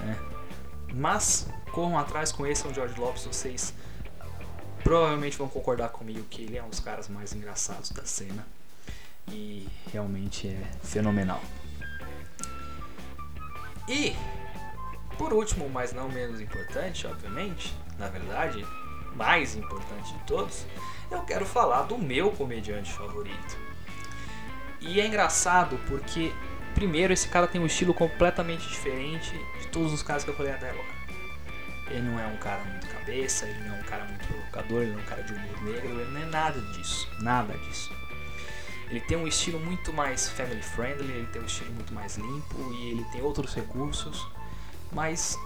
Né? 0.04 0.18
Mas 0.94 1.48
corram 1.72 1.98
atrás, 1.98 2.32
conheçam 2.32 2.72
o 2.72 2.74
George 2.74 3.00
Lopes, 3.00 3.26
vocês 3.26 3.74
provavelmente 4.84 5.38
vão 5.38 5.48
concordar 5.48 5.90
comigo 5.90 6.24
que 6.30 6.44
ele 6.44 6.58
é 6.58 6.64
um 6.64 6.70
dos 6.70 6.80
caras 6.80 7.08
mais 7.08 7.34
engraçados 7.34 7.92
da 7.92 8.06
cena 8.06 8.46
e 9.28 9.68
realmente 9.92 10.48
é 10.48 10.64
fenomenal. 10.84 11.42
E 13.88 14.16
por 15.18 15.34
último, 15.34 15.70
mas 15.70 15.94
não 15.94 16.10
menos 16.10 16.42
importante, 16.42 17.06
obviamente, 17.06 17.74
na 18.00 18.08
verdade, 18.08 18.66
mais 19.16 19.56
importante 19.56 20.14
de 20.14 20.20
todos, 20.24 20.66
eu 21.12 21.22
quero 21.22 21.46
falar 21.46 21.84
do 21.84 21.98
meu 21.98 22.32
comediante 22.32 22.92
favorito. 22.92 23.58
E 24.80 25.00
é 25.00 25.06
engraçado 25.06 25.80
porque, 25.88 26.34
primeiro, 26.74 27.14
esse 27.14 27.28
cara 27.28 27.46
tem 27.48 27.62
um 27.62 27.68
estilo 27.68 27.94
completamente 27.94 28.68
diferente 28.68 29.32
de 29.60 29.68
todos 29.68 29.94
os 29.94 30.02
caras 30.02 30.24
que 30.24 30.32
eu 30.32 30.36
falei 30.36 30.54
até 30.54 30.72
agora. 30.72 31.01
Ele 31.92 32.02
não 32.02 32.20
é 32.20 32.26
um 32.26 32.38
cara 32.38 32.64
muito 32.64 32.88
cabeça, 32.88 33.46
ele 33.46 33.68
não 33.68 33.76
é 33.76 33.80
um 33.80 33.84
cara 33.84 34.06
muito 34.06 34.26
provocador, 34.26 34.82
ele 34.82 34.92
não 34.92 35.00
é 35.00 35.04
um 35.04 35.06
cara 35.06 35.24
de 35.24 35.34
humor 35.34 35.62
negro, 35.64 36.00
ele 36.00 36.12
não 36.12 36.22
é 36.22 36.26
nada 36.26 36.62
disso, 36.74 37.08
nada 37.20 37.54
disso. 37.58 37.94
Ele 38.90 39.02
tem 39.02 39.18
um 39.18 39.28
estilo 39.28 39.60
muito 39.60 39.92
mais 39.92 40.30
family 40.30 40.62
friendly, 40.62 41.12
ele 41.12 41.28
tem 41.28 41.42
um 41.42 41.46
estilo 41.46 41.72
muito 41.74 41.94
mais 41.94 42.18
limpo 42.18 42.74
e 42.74 42.92
ele 42.92 43.04
tem 43.12 43.22
outros 43.22 43.54
recursos, 43.54 44.26
mas 44.92 45.38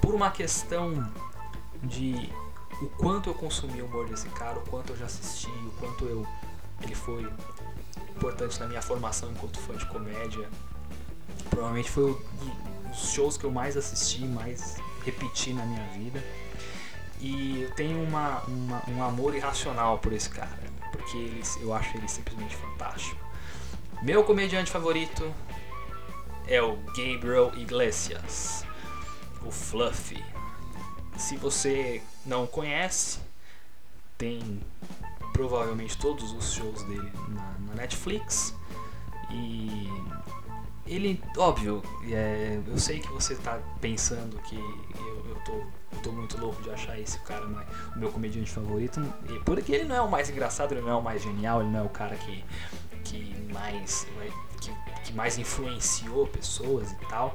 por 0.00 0.14
uma 0.14 0.30
questão 0.30 1.10
de 1.82 2.30
o 2.82 2.88
quanto 2.88 3.30
eu 3.30 3.34
consumi 3.34 3.80
o 3.82 3.86
humor 3.86 4.08
desse 4.08 4.28
cara, 4.30 4.58
o 4.58 4.62
quanto 4.62 4.92
eu 4.92 4.96
já 4.96 5.06
assisti, 5.06 5.50
o 5.50 5.72
quanto 5.78 6.04
eu 6.04 6.26
ele 6.82 6.94
foi 6.94 7.26
importante 8.16 8.58
na 8.58 8.66
minha 8.66 8.82
formação 8.82 9.30
enquanto 9.30 9.58
fã 9.58 9.76
de 9.76 9.86
comédia. 9.86 10.48
Provavelmente 11.48 11.90
foi 11.90 12.12
o, 12.12 12.22
os 12.90 13.12
shows 13.12 13.36
que 13.36 13.44
eu 13.44 13.50
mais 13.50 13.76
assisti, 13.76 14.24
mais 14.24 14.76
repeti 15.04 15.52
na 15.52 15.64
minha 15.64 15.84
vida. 15.88 16.22
E 17.20 17.62
eu 17.62 17.70
tenho 17.72 18.02
uma, 18.02 18.40
uma, 18.44 18.82
um 18.88 19.02
amor 19.02 19.34
irracional 19.34 19.98
por 19.98 20.12
esse 20.12 20.30
cara, 20.30 20.58
porque 20.90 21.16
ele, 21.16 21.42
eu 21.60 21.74
acho 21.74 21.96
ele 21.96 22.08
simplesmente 22.08 22.56
fantástico. 22.56 23.20
Meu 24.02 24.24
comediante 24.24 24.70
favorito 24.70 25.34
é 26.48 26.62
o 26.62 26.76
Gabriel 26.96 27.52
Iglesias, 27.56 28.64
o 29.44 29.50
Fluffy. 29.50 30.24
Se 31.18 31.36
você 31.36 32.02
não 32.24 32.46
conhece, 32.46 33.18
tem 34.16 34.60
provavelmente 35.34 35.96
todos 35.98 36.32
os 36.32 36.52
shows 36.54 36.82
dele 36.84 37.12
na, 37.28 37.54
na 37.66 37.74
Netflix. 37.74 38.54
E 39.30 39.86
ele, 40.90 41.22
óbvio, 41.36 41.82
é, 42.10 42.60
eu 42.66 42.76
sei 42.76 42.98
que 42.98 43.08
você 43.12 43.34
está 43.34 43.60
pensando 43.80 44.36
que 44.42 44.56
eu, 44.56 45.24
eu, 45.28 45.36
tô, 45.44 45.52
eu 45.52 46.02
tô 46.02 46.10
muito 46.10 46.36
louco 46.40 46.60
de 46.62 46.70
achar 46.70 46.98
esse 46.98 47.18
cara 47.20 47.46
o 47.46 47.98
meu 47.98 48.10
comediante 48.10 48.50
favorito, 48.50 49.00
porque 49.44 49.72
ele 49.72 49.84
não 49.84 49.94
é 49.94 50.00
o 50.00 50.10
mais 50.10 50.28
engraçado, 50.28 50.72
ele 50.72 50.80
não 50.80 50.90
é 50.90 50.94
o 50.96 51.02
mais 51.02 51.22
genial, 51.22 51.60
ele 51.60 51.70
não 51.70 51.80
é 51.80 51.82
o 51.84 51.88
cara 51.88 52.16
que, 52.16 52.44
que 53.04 53.52
mais 53.52 54.04
que, 54.60 54.72
que 55.04 55.12
mais 55.12 55.38
influenciou 55.38 56.26
pessoas 56.26 56.90
e 56.90 56.96
tal. 57.08 57.34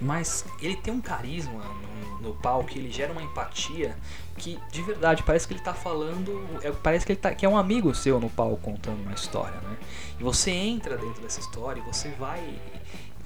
Mas 0.00 0.44
ele 0.60 0.76
tem 0.76 0.92
um 0.92 1.00
carisma 1.00 1.62
no, 1.62 2.28
no 2.28 2.34
palco, 2.34 2.70
ele 2.74 2.90
gera 2.90 3.12
uma 3.12 3.22
empatia 3.22 3.96
que 4.36 4.58
de 4.72 4.82
verdade 4.82 5.22
parece 5.22 5.46
que 5.46 5.52
ele 5.52 5.60
tá 5.60 5.74
falando, 5.74 6.42
é, 6.62 6.70
parece 6.70 7.04
que 7.04 7.12
ele 7.12 7.20
tá, 7.20 7.34
que 7.34 7.44
é 7.44 7.48
um 7.48 7.56
amigo 7.56 7.94
seu 7.94 8.18
no 8.18 8.30
palco 8.30 8.56
contando 8.62 9.02
uma 9.02 9.12
história, 9.12 9.60
né? 9.60 9.76
E 10.18 10.22
você 10.22 10.50
entra 10.50 10.96
dentro 10.96 11.20
dessa 11.20 11.40
história 11.40 11.80
e 11.80 11.84
você 11.84 12.08
vai 12.10 12.58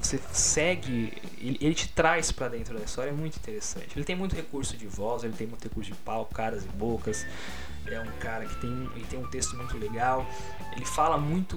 você 0.04 0.20
segue, 0.32 1.12
ele, 1.38 1.58
ele 1.60 1.74
te 1.74 1.88
traz 1.88 2.30
para 2.30 2.48
dentro 2.48 2.76
da 2.76 2.84
história, 2.84 3.10
é 3.10 3.12
muito 3.12 3.37
interessante. 3.37 3.88
Ele 3.96 4.04
tem 4.04 4.14
muito 4.14 4.37
recurso 4.37 4.76
de 4.76 4.87
voz, 4.87 5.24
ele 5.24 5.32
tem 5.32 5.46
muito 5.46 5.64
recurso 5.64 5.90
de 5.90 5.96
palco, 5.96 6.34
caras 6.34 6.64
e 6.64 6.68
bocas. 6.68 7.26
É 7.87 8.00
um 8.00 8.12
cara 8.18 8.44
que 8.44 8.54
tem, 8.60 8.90
ele 8.94 9.06
tem 9.08 9.18
um 9.18 9.28
texto 9.30 9.56
muito 9.56 9.78
legal. 9.78 10.26
Ele 10.76 10.84
fala 10.84 11.16
muito 11.16 11.56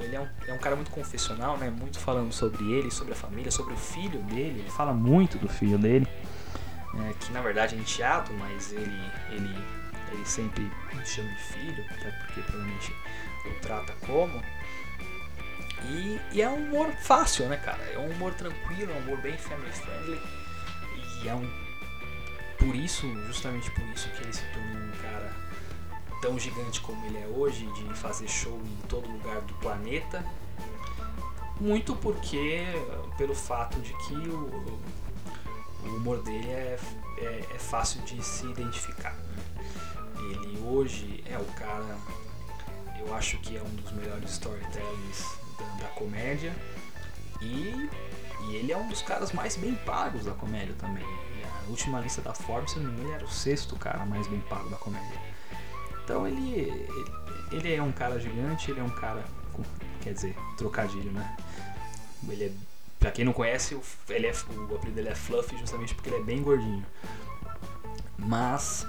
ele 0.00 0.16
é 0.16 0.20
um, 0.20 0.28
é 0.46 0.52
um 0.52 0.58
cara 0.58 0.74
muito 0.76 0.90
confessional, 0.90 1.56
né? 1.58 1.70
Muito 1.70 1.98
falando 1.98 2.32
sobre 2.32 2.70
ele, 2.72 2.90
sobre 2.90 3.12
a 3.12 3.16
família, 3.16 3.50
sobre 3.50 3.74
o 3.74 3.76
filho 3.76 4.20
dele. 4.22 4.60
Ele 4.60 4.70
fala 4.70 4.92
muito 4.92 5.38
do 5.38 5.48
filho 5.48 5.78
dele, 5.78 6.06
né? 6.94 7.14
que 7.20 7.32
na 7.32 7.40
verdade 7.40 7.76
é 7.76 7.78
enteado, 7.78 8.32
mas 8.34 8.72
ele, 8.72 9.00
ele, 9.30 9.54
ele 10.12 10.24
sempre 10.24 10.70
chama 11.04 11.28
de 11.30 11.42
filho, 11.42 11.84
até 11.90 12.10
porque 12.10 12.40
provavelmente 12.42 12.94
o 13.46 13.60
trata 13.60 13.92
como. 14.06 14.42
E, 15.84 16.20
e, 16.32 16.42
é 16.42 16.48
um 16.48 16.56
humor 16.56 16.92
fácil, 16.92 17.48
né, 17.48 17.56
cara? 17.56 17.82
É 17.92 17.98
um 17.98 18.10
humor 18.10 18.34
tranquilo, 18.34 18.92
é 18.92 18.94
um 18.94 18.98
humor 18.98 19.18
bem 19.18 19.36
family 19.38 19.72
friendly. 19.72 20.20
E 21.22 21.28
é 21.28 21.34
um. 21.34 21.48
Por 22.58 22.74
isso, 22.76 23.06
justamente 23.26 23.70
por 23.70 23.84
isso, 23.88 24.08
que 24.10 24.22
ele 24.22 24.32
se 24.32 24.44
tornou 24.52 24.76
um 24.76 24.90
cara 25.02 25.32
tão 26.20 26.38
gigante 26.38 26.80
como 26.80 27.04
ele 27.06 27.18
é 27.18 27.26
hoje, 27.26 27.66
de 27.72 27.94
fazer 27.94 28.28
show 28.28 28.58
em 28.58 28.86
todo 28.88 29.10
lugar 29.10 29.40
do 29.42 29.54
planeta. 29.54 30.24
Muito 31.60 31.94
porque, 31.96 32.64
pelo 33.18 33.34
fato 33.34 33.78
de 33.80 33.92
que 33.92 34.14
o, 34.14 34.80
o 35.84 35.96
humor 35.96 36.22
dele 36.22 36.48
é, 36.48 36.78
é, 37.18 37.46
é, 37.54 37.58
fácil 37.58 38.00
de 38.02 38.22
se 38.22 38.46
identificar. 38.46 39.14
Ele 40.18 40.58
hoje 40.66 41.22
é 41.26 41.38
o 41.38 41.44
cara, 41.52 41.96
eu 42.98 43.14
acho 43.14 43.38
que 43.38 43.56
é 43.56 43.62
um 43.62 43.74
dos 43.76 43.92
melhores 43.92 44.30
storytellers 44.32 45.38
da, 45.58 45.64
da 45.84 45.88
comédia 45.88 46.54
e, 47.40 47.88
e, 48.48 48.56
ele 48.56 48.72
é 48.72 48.76
um 48.76 48.88
dos 48.88 49.02
caras 49.02 49.32
mais 49.32 49.56
bem 49.56 49.74
pagos 49.74 50.24
da 50.24 50.32
comédia 50.32 50.74
também. 50.78 51.04
E 51.04 51.42
a 51.44 51.70
última 51.70 52.00
lista 52.00 52.20
da 52.20 52.34
Forbes, 52.34 52.72
se 52.72 52.78
não 52.78 52.86
me 52.86 52.92
engano, 52.92 53.08
ele 53.08 53.14
era 53.16 53.24
o 53.24 53.30
sexto 53.30 53.76
cara 53.76 54.04
mais 54.04 54.26
bem 54.26 54.40
pago 54.40 54.68
da 54.68 54.76
comédia. 54.76 55.20
Então 56.10 56.26
ele, 56.26 56.88
ele, 57.52 57.72
é 57.72 57.80
um 57.80 57.92
cara 57.92 58.18
gigante, 58.18 58.72
ele 58.72 58.80
é 58.80 58.82
um 58.82 58.90
cara, 58.90 59.24
com, 59.52 59.62
quer 60.00 60.12
dizer, 60.12 60.34
trocadilho, 60.56 61.12
né? 61.12 61.36
Ele 62.28 62.46
é, 62.46 62.52
pra 62.98 63.12
quem 63.12 63.24
não 63.24 63.32
conhece, 63.32 63.76
o, 63.76 63.82
ele 64.08 64.26
é, 64.26 64.32
o 64.32 64.74
apelido 64.74 64.96
dele 64.96 65.10
é 65.10 65.14
Fluffy 65.14 65.56
justamente 65.56 65.94
porque 65.94 66.10
ele 66.10 66.16
é 66.16 66.22
bem 66.24 66.42
gordinho. 66.42 66.84
Mas 68.18 68.84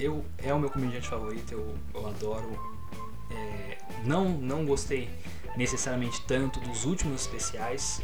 eu 0.00 0.24
é 0.36 0.52
o 0.52 0.58
meu 0.58 0.68
comediante 0.68 1.06
favorito, 1.06 1.52
eu, 1.52 1.76
eu 1.94 2.08
adoro. 2.08 2.74
É, 3.30 3.78
não, 4.04 4.30
não 4.30 4.66
gostei 4.66 5.08
necessariamente 5.56 6.22
tanto 6.26 6.58
dos 6.58 6.84
últimos 6.84 7.20
especiais. 7.20 8.02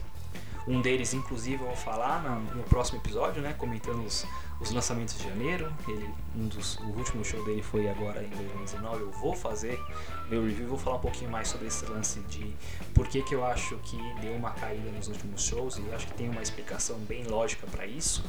Um 0.68 0.80
deles, 0.80 1.14
inclusive, 1.14 1.62
eu 1.62 1.66
vou 1.66 1.76
falar 1.76 2.22
no 2.54 2.62
próximo 2.64 2.98
episódio, 2.98 3.42
né? 3.42 3.54
Comentando 3.54 4.04
os, 4.04 4.26
os 4.60 4.70
lançamentos 4.70 5.16
de 5.16 5.24
janeiro. 5.24 5.72
Ele, 5.88 6.08
um 6.36 6.46
dos, 6.48 6.76
o 6.78 6.86
último 6.96 7.24
show 7.24 7.44
dele 7.44 7.62
foi 7.62 7.88
agora 7.88 8.22
em 8.22 8.28
2019. 8.28 9.00
Eu 9.00 9.10
vou 9.10 9.34
fazer 9.34 9.80
meu 10.28 10.44
review, 10.44 10.68
vou 10.68 10.78
falar 10.78 10.96
um 10.96 11.00
pouquinho 11.00 11.30
mais 11.30 11.48
sobre 11.48 11.66
esse 11.66 11.84
lance 11.86 12.20
de 12.20 12.54
por 12.94 13.08
que, 13.08 13.22
que 13.22 13.34
eu 13.34 13.44
acho 13.44 13.76
que 13.78 13.96
deu 14.20 14.34
uma 14.34 14.50
caída 14.50 14.90
nos 14.90 15.08
últimos 15.08 15.42
shows 15.42 15.78
e 15.78 15.94
acho 15.94 16.06
que 16.06 16.14
tem 16.14 16.28
uma 16.28 16.42
explicação 16.42 16.98
bem 17.00 17.24
lógica 17.24 17.66
para 17.66 17.86
isso. 17.86 18.24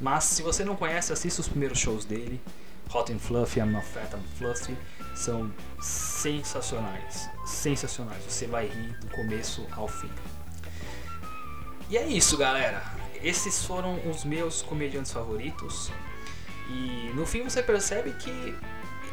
Mas 0.00 0.24
se 0.24 0.42
você 0.42 0.64
não 0.64 0.76
conhece, 0.76 1.12
assista 1.12 1.40
os 1.40 1.48
primeiros 1.48 1.78
shows 1.78 2.04
dele. 2.04 2.40
Hot 2.92 3.12
and 3.12 3.18
Fluffy, 3.18 3.60
I'm 3.60 3.66
Not 3.66 3.86
Fat, 3.86 4.14
I'm 4.14 4.22
Fluffy 4.38 4.74
são 5.18 5.52
sensacionais, 5.80 7.28
sensacionais. 7.44 8.22
Você 8.24 8.46
vai 8.46 8.66
rir 8.66 8.96
do 9.00 9.08
começo 9.08 9.66
ao 9.72 9.88
fim. 9.88 10.10
E 11.90 11.96
é 11.96 12.06
isso, 12.06 12.36
galera. 12.36 12.82
Esses 13.22 13.64
foram 13.64 13.98
os 14.08 14.24
meus 14.24 14.62
comediantes 14.62 15.10
favoritos. 15.10 15.90
E 16.68 17.10
no 17.14 17.24
fim 17.24 17.42
você 17.42 17.62
percebe 17.62 18.12
que 18.12 18.54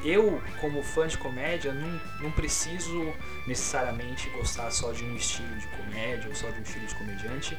eu, 0.04 0.42
como 0.60 0.84
fã 0.84 1.08
de 1.08 1.18
comédia, 1.18 1.74
não, 1.74 2.02
não 2.20 2.32
preciso 2.32 3.14
necessariamente 3.48 4.30
gostar 4.32 4.70
só 4.72 4.92
de 4.92 5.04
um 5.06 5.16
estilo 5.16 5.56
de 5.58 5.68
comédia 5.68 6.28
ou 6.28 6.36
só 6.36 6.50
de 6.50 6.60
um 6.60 6.64
estilo 6.64 6.86
de 6.86 6.96
comediante. 6.96 7.58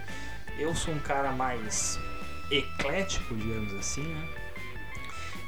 Eu 0.59 0.75
sou 0.75 0.93
um 0.95 1.01
cara 1.01 1.33
mais 1.33 1.99
eclético, 2.51 3.35
digamos 3.35 3.73
assim, 3.75 4.05
né? 4.05 4.29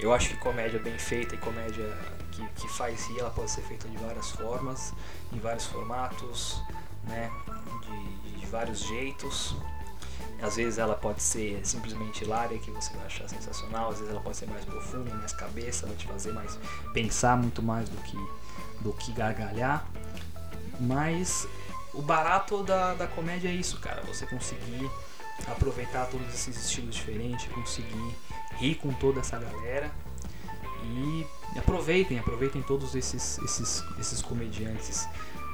Eu 0.00 0.12
acho 0.12 0.31
que 0.31 0.37
comédia 0.37 0.78
bem 0.78 0.96
feita 0.98 1.35
e 1.35 1.38
comédia 1.38 1.96
que, 2.31 2.46
que 2.57 2.68
faz 2.68 3.07
rir, 3.09 3.20
ela 3.20 3.31
pode 3.31 3.50
ser 3.50 3.62
feita 3.62 3.88
de 3.88 3.96
várias 3.98 4.31
formas, 4.31 4.94
em 5.33 5.38
vários 5.38 5.66
formatos, 5.66 6.62
né? 7.05 7.31
De, 7.83 8.41
de 8.41 8.47
vários 8.47 8.81
jeitos. 8.81 9.57
Às 10.41 10.57
vezes 10.57 10.79
ela 10.79 10.95
pode 10.95 11.21
ser 11.21 11.61
simplesmente 11.67 12.23
hilária, 12.23 12.59
que 12.59 12.71
você 12.71 12.95
vai 12.95 13.07
achar 13.07 13.29
sensacional, 13.29 13.91
às 13.91 13.99
vezes 13.99 14.13
ela 14.13 14.23
pode 14.23 14.37
ser 14.37 14.47
mais 14.47 14.65
profunda, 14.65 15.13
mais 15.17 15.33
cabeça, 15.33 15.87
vai 15.87 15.97
te 15.97 16.07
fazer 16.07 16.33
mais 16.33 16.57
pensar 16.93 17.37
muito 17.37 17.61
mais 17.61 17.89
do 17.89 17.97
que, 18.03 18.17
do 18.81 18.93
que 18.93 19.13
gargalhar. 19.13 19.85
Mas 20.79 21.49
o 21.93 22.01
barato 22.01 22.63
da, 22.63 22.95
da 22.95 23.09
comédia 23.09 23.49
é 23.49 23.53
isso, 23.53 23.81
cara. 23.81 24.01
Você 24.03 24.27
conseguir 24.27 24.89
aproveitar 25.49 26.07
todos 26.07 26.29
esses 26.33 26.57
estilos 26.57 26.95
diferentes, 26.95 27.47
conseguir 27.53 28.17
rir 28.57 28.77
com 28.77 28.93
toda 28.93 29.21
essa 29.21 29.39
galera 29.39 29.91
e 30.85 31.27
aproveitem, 31.59 32.19
aproveitem 32.19 32.63
todos 32.63 32.95
esses, 32.95 33.39
esses, 33.39 33.85
esses 33.99 34.23
comediantes. 34.23 35.09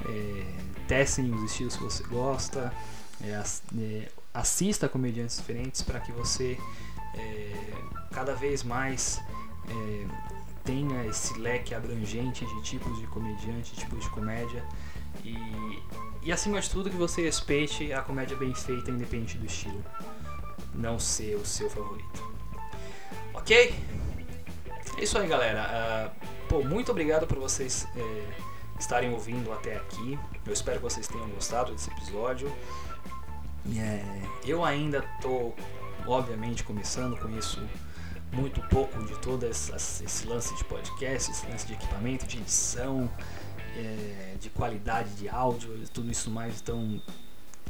É, 0.07 0.45
testem 0.87 1.33
os 1.33 1.43
estilos 1.51 1.77
que 1.77 1.83
você 1.83 2.05
gosta, 2.05 2.73
é, 3.23 3.43
é, 3.79 4.09
assista 4.33 4.87
a 4.87 4.89
comediantes 4.89 5.39
diferentes 5.39 5.83
para 5.83 6.01
que 6.01 6.13
você 6.13 6.59
é, 7.15 7.75
cada 8.13 8.35
vez 8.35 8.63
mais 8.63 9.21
é, 9.69 10.07
tenha 10.65 11.05
esse 11.07 11.39
leque 11.39 11.75
abrangente 11.75 12.45
de 12.45 12.63
tipos 12.63 12.99
de 12.99 13.07
comediante, 13.07 13.75
tipos 13.75 14.03
de 14.03 14.11
comédia 14.11 14.65
e, 15.23 15.37
e 16.23 16.33
acima 16.33 16.61
de 16.61 16.69
tudo 16.69 16.91
que 16.91 16.97
você 16.97 17.23
respeite 17.23 17.93
a 17.93 18.03
comédia 18.03 18.37
bem 18.37 18.55
feita, 18.55 18.91
independente 18.91 19.39
do 19.39 19.47
estilo, 19.47 19.85
não 20.75 20.99
ser 20.99 21.37
o 21.37 21.45
seu 21.45 21.71
favorito. 21.71 22.35
Ok? 23.35 23.75
É 24.97 25.03
isso 25.03 25.19
aí, 25.19 25.29
galera. 25.29 26.13
Uh, 26.23 26.27
pô, 26.49 26.65
muito 26.65 26.91
obrigado 26.91 27.27
por 27.27 27.39
vocês 27.39 27.87
é, 27.97 28.54
estarem 28.85 29.11
ouvindo 29.11 29.53
até 29.53 29.77
aqui. 29.77 30.19
Eu 30.47 30.53
espero 30.53 30.77
que 30.77 30.83
vocês 30.83 31.09
tenham 31.09 31.29
gostado 31.31 31.73
desse 31.73 31.91
episódio. 31.91 32.53
É, 33.77 34.03
eu 34.45 34.63
ainda 34.63 35.03
tô, 35.23 35.53
obviamente, 36.07 36.63
começando, 36.63 37.17
conheço 37.17 37.63
muito 38.33 38.61
pouco 38.69 39.03
de 39.05 39.19
todo 39.21 39.47
esse, 39.47 40.27
lance 40.27 40.55
de 40.57 40.65
podcast, 40.65 41.31
esse 41.31 41.47
lance 41.47 41.67
de 41.67 41.73
equipamento, 41.73 42.27
de 42.27 42.39
edição, 42.39 43.11
é, 43.77 44.35
de 44.39 44.51
qualidade 44.51 45.11
de 45.15 45.29
áudio, 45.29 45.71
tudo 45.93 46.11
isso 46.11 46.31
mais. 46.31 46.61
Então, 46.61 47.01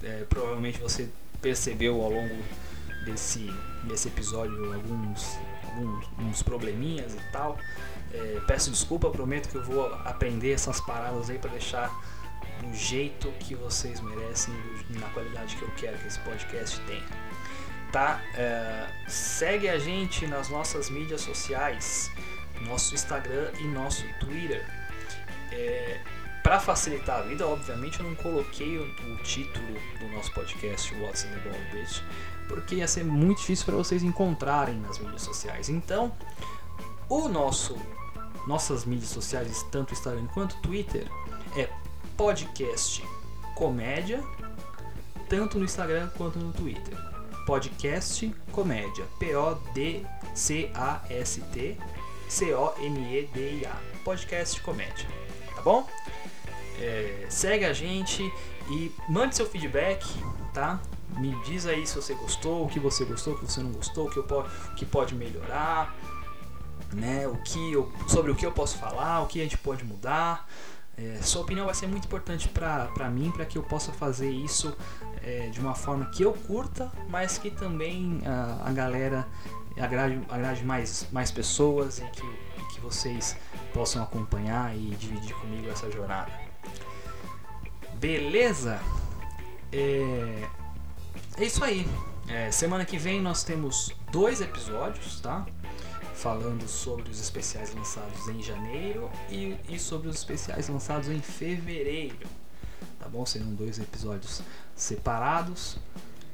é, 0.02 0.24
provavelmente 0.28 0.80
você 0.80 1.08
percebeu 1.40 2.02
ao 2.02 2.10
longo 2.10 2.42
desse, 3.04 3.48
desse 3.84 4.08
episódio 4.08 4.72
alguns 4.74 5.38
alguns 5.74 6.08
uns 6.18 6.42
probleminhas 6.42 7.14
e 7.14 7.20
tal. 7.30 7.56
É, 8.14 8.40
peço 8.46 8.70
desculpa, 8.70 9.10
prometo 9.10 9.48
que 9.48 9.56
eu 9.56 9.64
vou 9.64 9.92
aprender 10.04 10.52
essas 10.52 10.80
paradas 10.80 11.28
aí 11.28 11.38
para 11.38 11.50
deixar 11.50 11.90
do 12.60 12.72
jeito 12.72 13.28
que 13.40 13.56
vocês 13.56 14.00
merecem, 14.00 14.54
na 14.90 15.08
qualidade 15.08 15.56
que 15.56 15.62
eu 15.62 15.70
quero 15.76 15.98
que 15.98 16.06
esse 16.06 16.20
podcast 16.20 16.80
tenha. 16.82 17.04
Tá? 17.90 18.20
É, 18.34 18.88
segue 19.08 19.68
a 19.68 19.78
gente 19.78 20.26
nas 20.28 20.48
nossas 20.48 20.88
mídias 20.90 21.22
sociais, 21.22 22.10
nosso 22.62 22.94
Instagram 22.94 23.50
e 23.58 23.64
nosso 23.64 24.04
Twitter. 24.20 24.64
É, 25.50 26.00
para 26.42 26.60
facilitar 26.60 27.20
a 27.20 27.22
vida, 27.22 27.46
obviamente 27.46 27.98
eu 27.98 28.06
não 28.06 28.14
coloquei 28.14 28.78
o, 28.78 28.84
o 28.84 29.16
título 29.22 29.74
do 29.98 30.08
nosso 30.14 30.32
podcast 30.32 30.94
What's 30.96 31.24
in 31.24 31.28
the 31.28 31.38
Ball 31.48 31.58
Bitch, 31.72 32.02
porque 32.48 32.76
ia 32.76 32.86
ser 32.86 33.04
muito 33.04 33.38
difícil 33.38 33.64
para 33.64 33.74
vocês 33.76 34.02
encontrarem 34.02 34.76
nas 34.76 34.98
mídias 34.98 35.22
sociais. 35.22 35.68
Então, 35.68 36.12
o 37.08 37.28
nosso 37.28 37.78
nossas 38.46 38.84
mídias 38.84 39.10
sociais, 39.10 39.64
tanto 39.70 39.92
Instagram 39.92 40.26
quanto 40.28 40.56
Twitter, 40.56 41.06
é 41.56 41.68
podcast 42.16 43.02
comédia, 43.54 44.22
tanto 45.28 45.58
no 45.58 45.64
Instagram 45.64 46.08
quanto 46.16 46.38
no 46.38 46.52
Twitter. 46.52 46.96
Podcast 47.46 48.34
comédia, 48.52 49.04
P 49.18 49.36
O 49.36 49.54
D 49.74 50.02
C 50.34 50.70
A 50.74 51.02
S 51.10 51.40
T 51.52 51.76
C 52.28 52.54
O 52.54 52.72
M 52.78 52.98
E 52.98 53.26
D 53.26 53.60
I 53.60 53.66
A. 53.66 53.76
Podcast 54.02 54.60
comédia, 54.62 55.06
tá 55.54 55.62
bom? 55.62 55.86
É, 56.80 57.26
segue 57.28 57.64
a 57.64 57.72
gente 57.72 58.22
e 58.70 58.92
mande 59.08 59.36
seu 59.36 59.46
feedback, 59.46 60.04
tá? 60.52 60.80
Me 61.18 61.34
diz 61.44 61.66
aí 61.66 61.86
se 61.86 61.94
você 61.94 62.14
gostou, 62.14 62.64
o 62.64 62.68
que 62.68 62.80
você 62.80 63.04
gostou, 63.04 63.34
o 63.34 63.38
que 63.38 63.44
você 63.44 63.60
não 63.62 63.70
gostou, 63.72 64.08
o 64.08 64.10
que, 64.10 64.16
eu, 64.16 64.24
o 64.24 64.74
que 64.74 64.84
pode 64.84 65.14
melhorar, 65.14 65.94
né? 66.94 67.26
O 67.26 67.36
que 67.36 67.72
eu, 67.72 67.92
sobre 68.08 68.30
o 68.30 68.34
que 68.34 68.46
eu 68.46 68.52
posso 68.52 68.78
falar, 68.78 69.20
o 69.20 69.26
que 69.26 69.40
a 69.40 69.44
gente 69.44 69.58
pode 69.58 69.84
mudar. 69.84 70.48
É, 70.96 71.18
sua 71.22 71.42
opinião 71.42 71.66
vai 71.66 71.74
ser 71.74 71.88
muito 71.88 72.04
importante 72.04 72.48
para 72.48 73.10
mim, 73.10 73.30
para 73.32 73.44
que 73.44 73.58
eu 73.58 73.62
possa 73.62 73.92
fazer 73.92 74.30
isso 74.30 74.76
é, 75.22 75.48
de 75.48 75.58
uma 75.58 75.74
forma 75.74 76.06
que 76.06 76.22
eu 76.22 76.32
curta, 76.32 76.90
mas 77.08 77.36
que 77.36 77.50
também 77.50 78.20
a, 78.24 78.68
a 78.68 78.72
galera 78.72 79.26
agrade, 79.76 80.20
agrade 80.28 80.64
mais, 80.64 81.06
mais 81.10 81.30
pessoas 81.30 81.98
e 81.98 82.04
que, 82.04 82.24
e 82.24 82.74
que 82.74 82.80
vocês 82.80 83.36
possam 83.72 84.02
acompanhar 84.02 84.76
e 84.76 84.90
dividir 84.94 85.34
comigo 85.34 85.68
essa 85.68 85.90
jornada. 85.90 86.30
Beleza? 87.94 88.80
É, 89.72 90.48
é 91.38 91.44
isso 91.44 91.64
aí. 91.64 91.86
É, 92.28 92.50
semana 92.50 92.84
que 92.84 92.96
vem 92.96 93.20
nós 93.20 93.42
temos 93.42 93.92
dois 94.10 94.40
episódios, 94.40 95.20
tá? 95.20 95.44
Falando 96.14 96.66
sobre 96.68 97.10
os 97.10 97.20
especiais 97.20 97.74
lançados 97.74 98.28
em 98.28 98.42
janeiro 98.42 99.10
e, 99.28 99.56
e 99.68 99.78
sobre 99.78 100.08
os 100.08 100.16
especiais 100.16 100.68
lançados 100.68 101.08
em 101.08 101.20
fevereiro. 101.20 102.26
Tá 102.98 103.08
bom? 103.08 103.26
Serão 103.26 103.52
dois 103.54 103.78
episódios 103.78 104.42
separados 104.74 105.78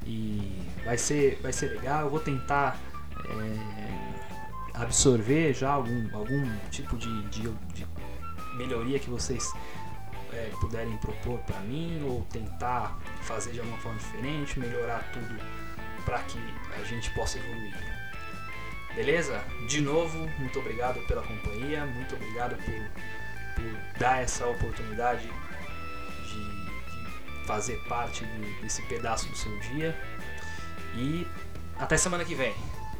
e 0.06 0.62
vai 0.84 0.98
ser, 0.98 1.40
vai 1.42 1.52
ser 1.52 1.72
legal. 1.72 2.02
Eu 2.02 2.10
vou 2.10 2.20
tentar 2.20 2.78
é, 3.26 4.80
absorver 4.80 5.54
já 5.54 5.72
algum, 5.72 6.16
algum 6.16 6.58
tipo 6.70 6.96
de, 6.96 7.22
de, 7.28 7.50
de 7.74 7.86
melhoria 8.56 8.98
que 8.98 9.10
vocês 9.10 9.52
é, 10.32 10.50
puderem 10.60 10.96
propor 10.98 11.38
para 11.40 11.58
mim 11.60 12.02
ou 12.04 12.22
tentar 12.30 12.98
fazer 13.22 13.52
de 13.52 13.60
alguma 13.60 13.78
forma 13.78 13.98
diferente, 13.98 14.58
melhorar 14.58 15.10
tudo 15.12 15.40
para 16.04 16.20
que 16.20 16.38
a 16.80 16.84
gente 16.84 17.10
possa 17.14 17.38
evoluir. 17.38 18.09
Beleza? 19.00 19.42
De 19.66 19.80
novo, 19.80 20.28
muito 20.38 20.58
obrigado 20.58 21.00
pela 21.06 21.22
companhia, 21.22 21.86
muito 21.86 22.14
obrigado 22.14 22.54
por, 22.56 23.54
por 23.54 23.98
dar 23.98 24.22
essa 24.22 24.46
oportunidade 24.46 25.22
de, 25.22 26.28
de 26.28 27.46
fazer 27.46 27.82
parte 27.88 28.26
de, 28.26 28.60
desse 28.60 28.82
pedaço 28.82 29.26
do 29.30 29.34
seu 29.34 29.58
dia. 29.60 29.98
E 30.94 31.26
até 31.78 31.96
semana 31.96 32.26
que 32.26 32.34
vem. 32.34 32.54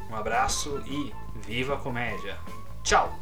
Um 0.09 0.15
abraço 0.15 0.81
e 0.87 1.13
viva 1.45 1.75
a 1.75 1.77
comédia! 1.77 2.35
Tchau! 2.81 3.19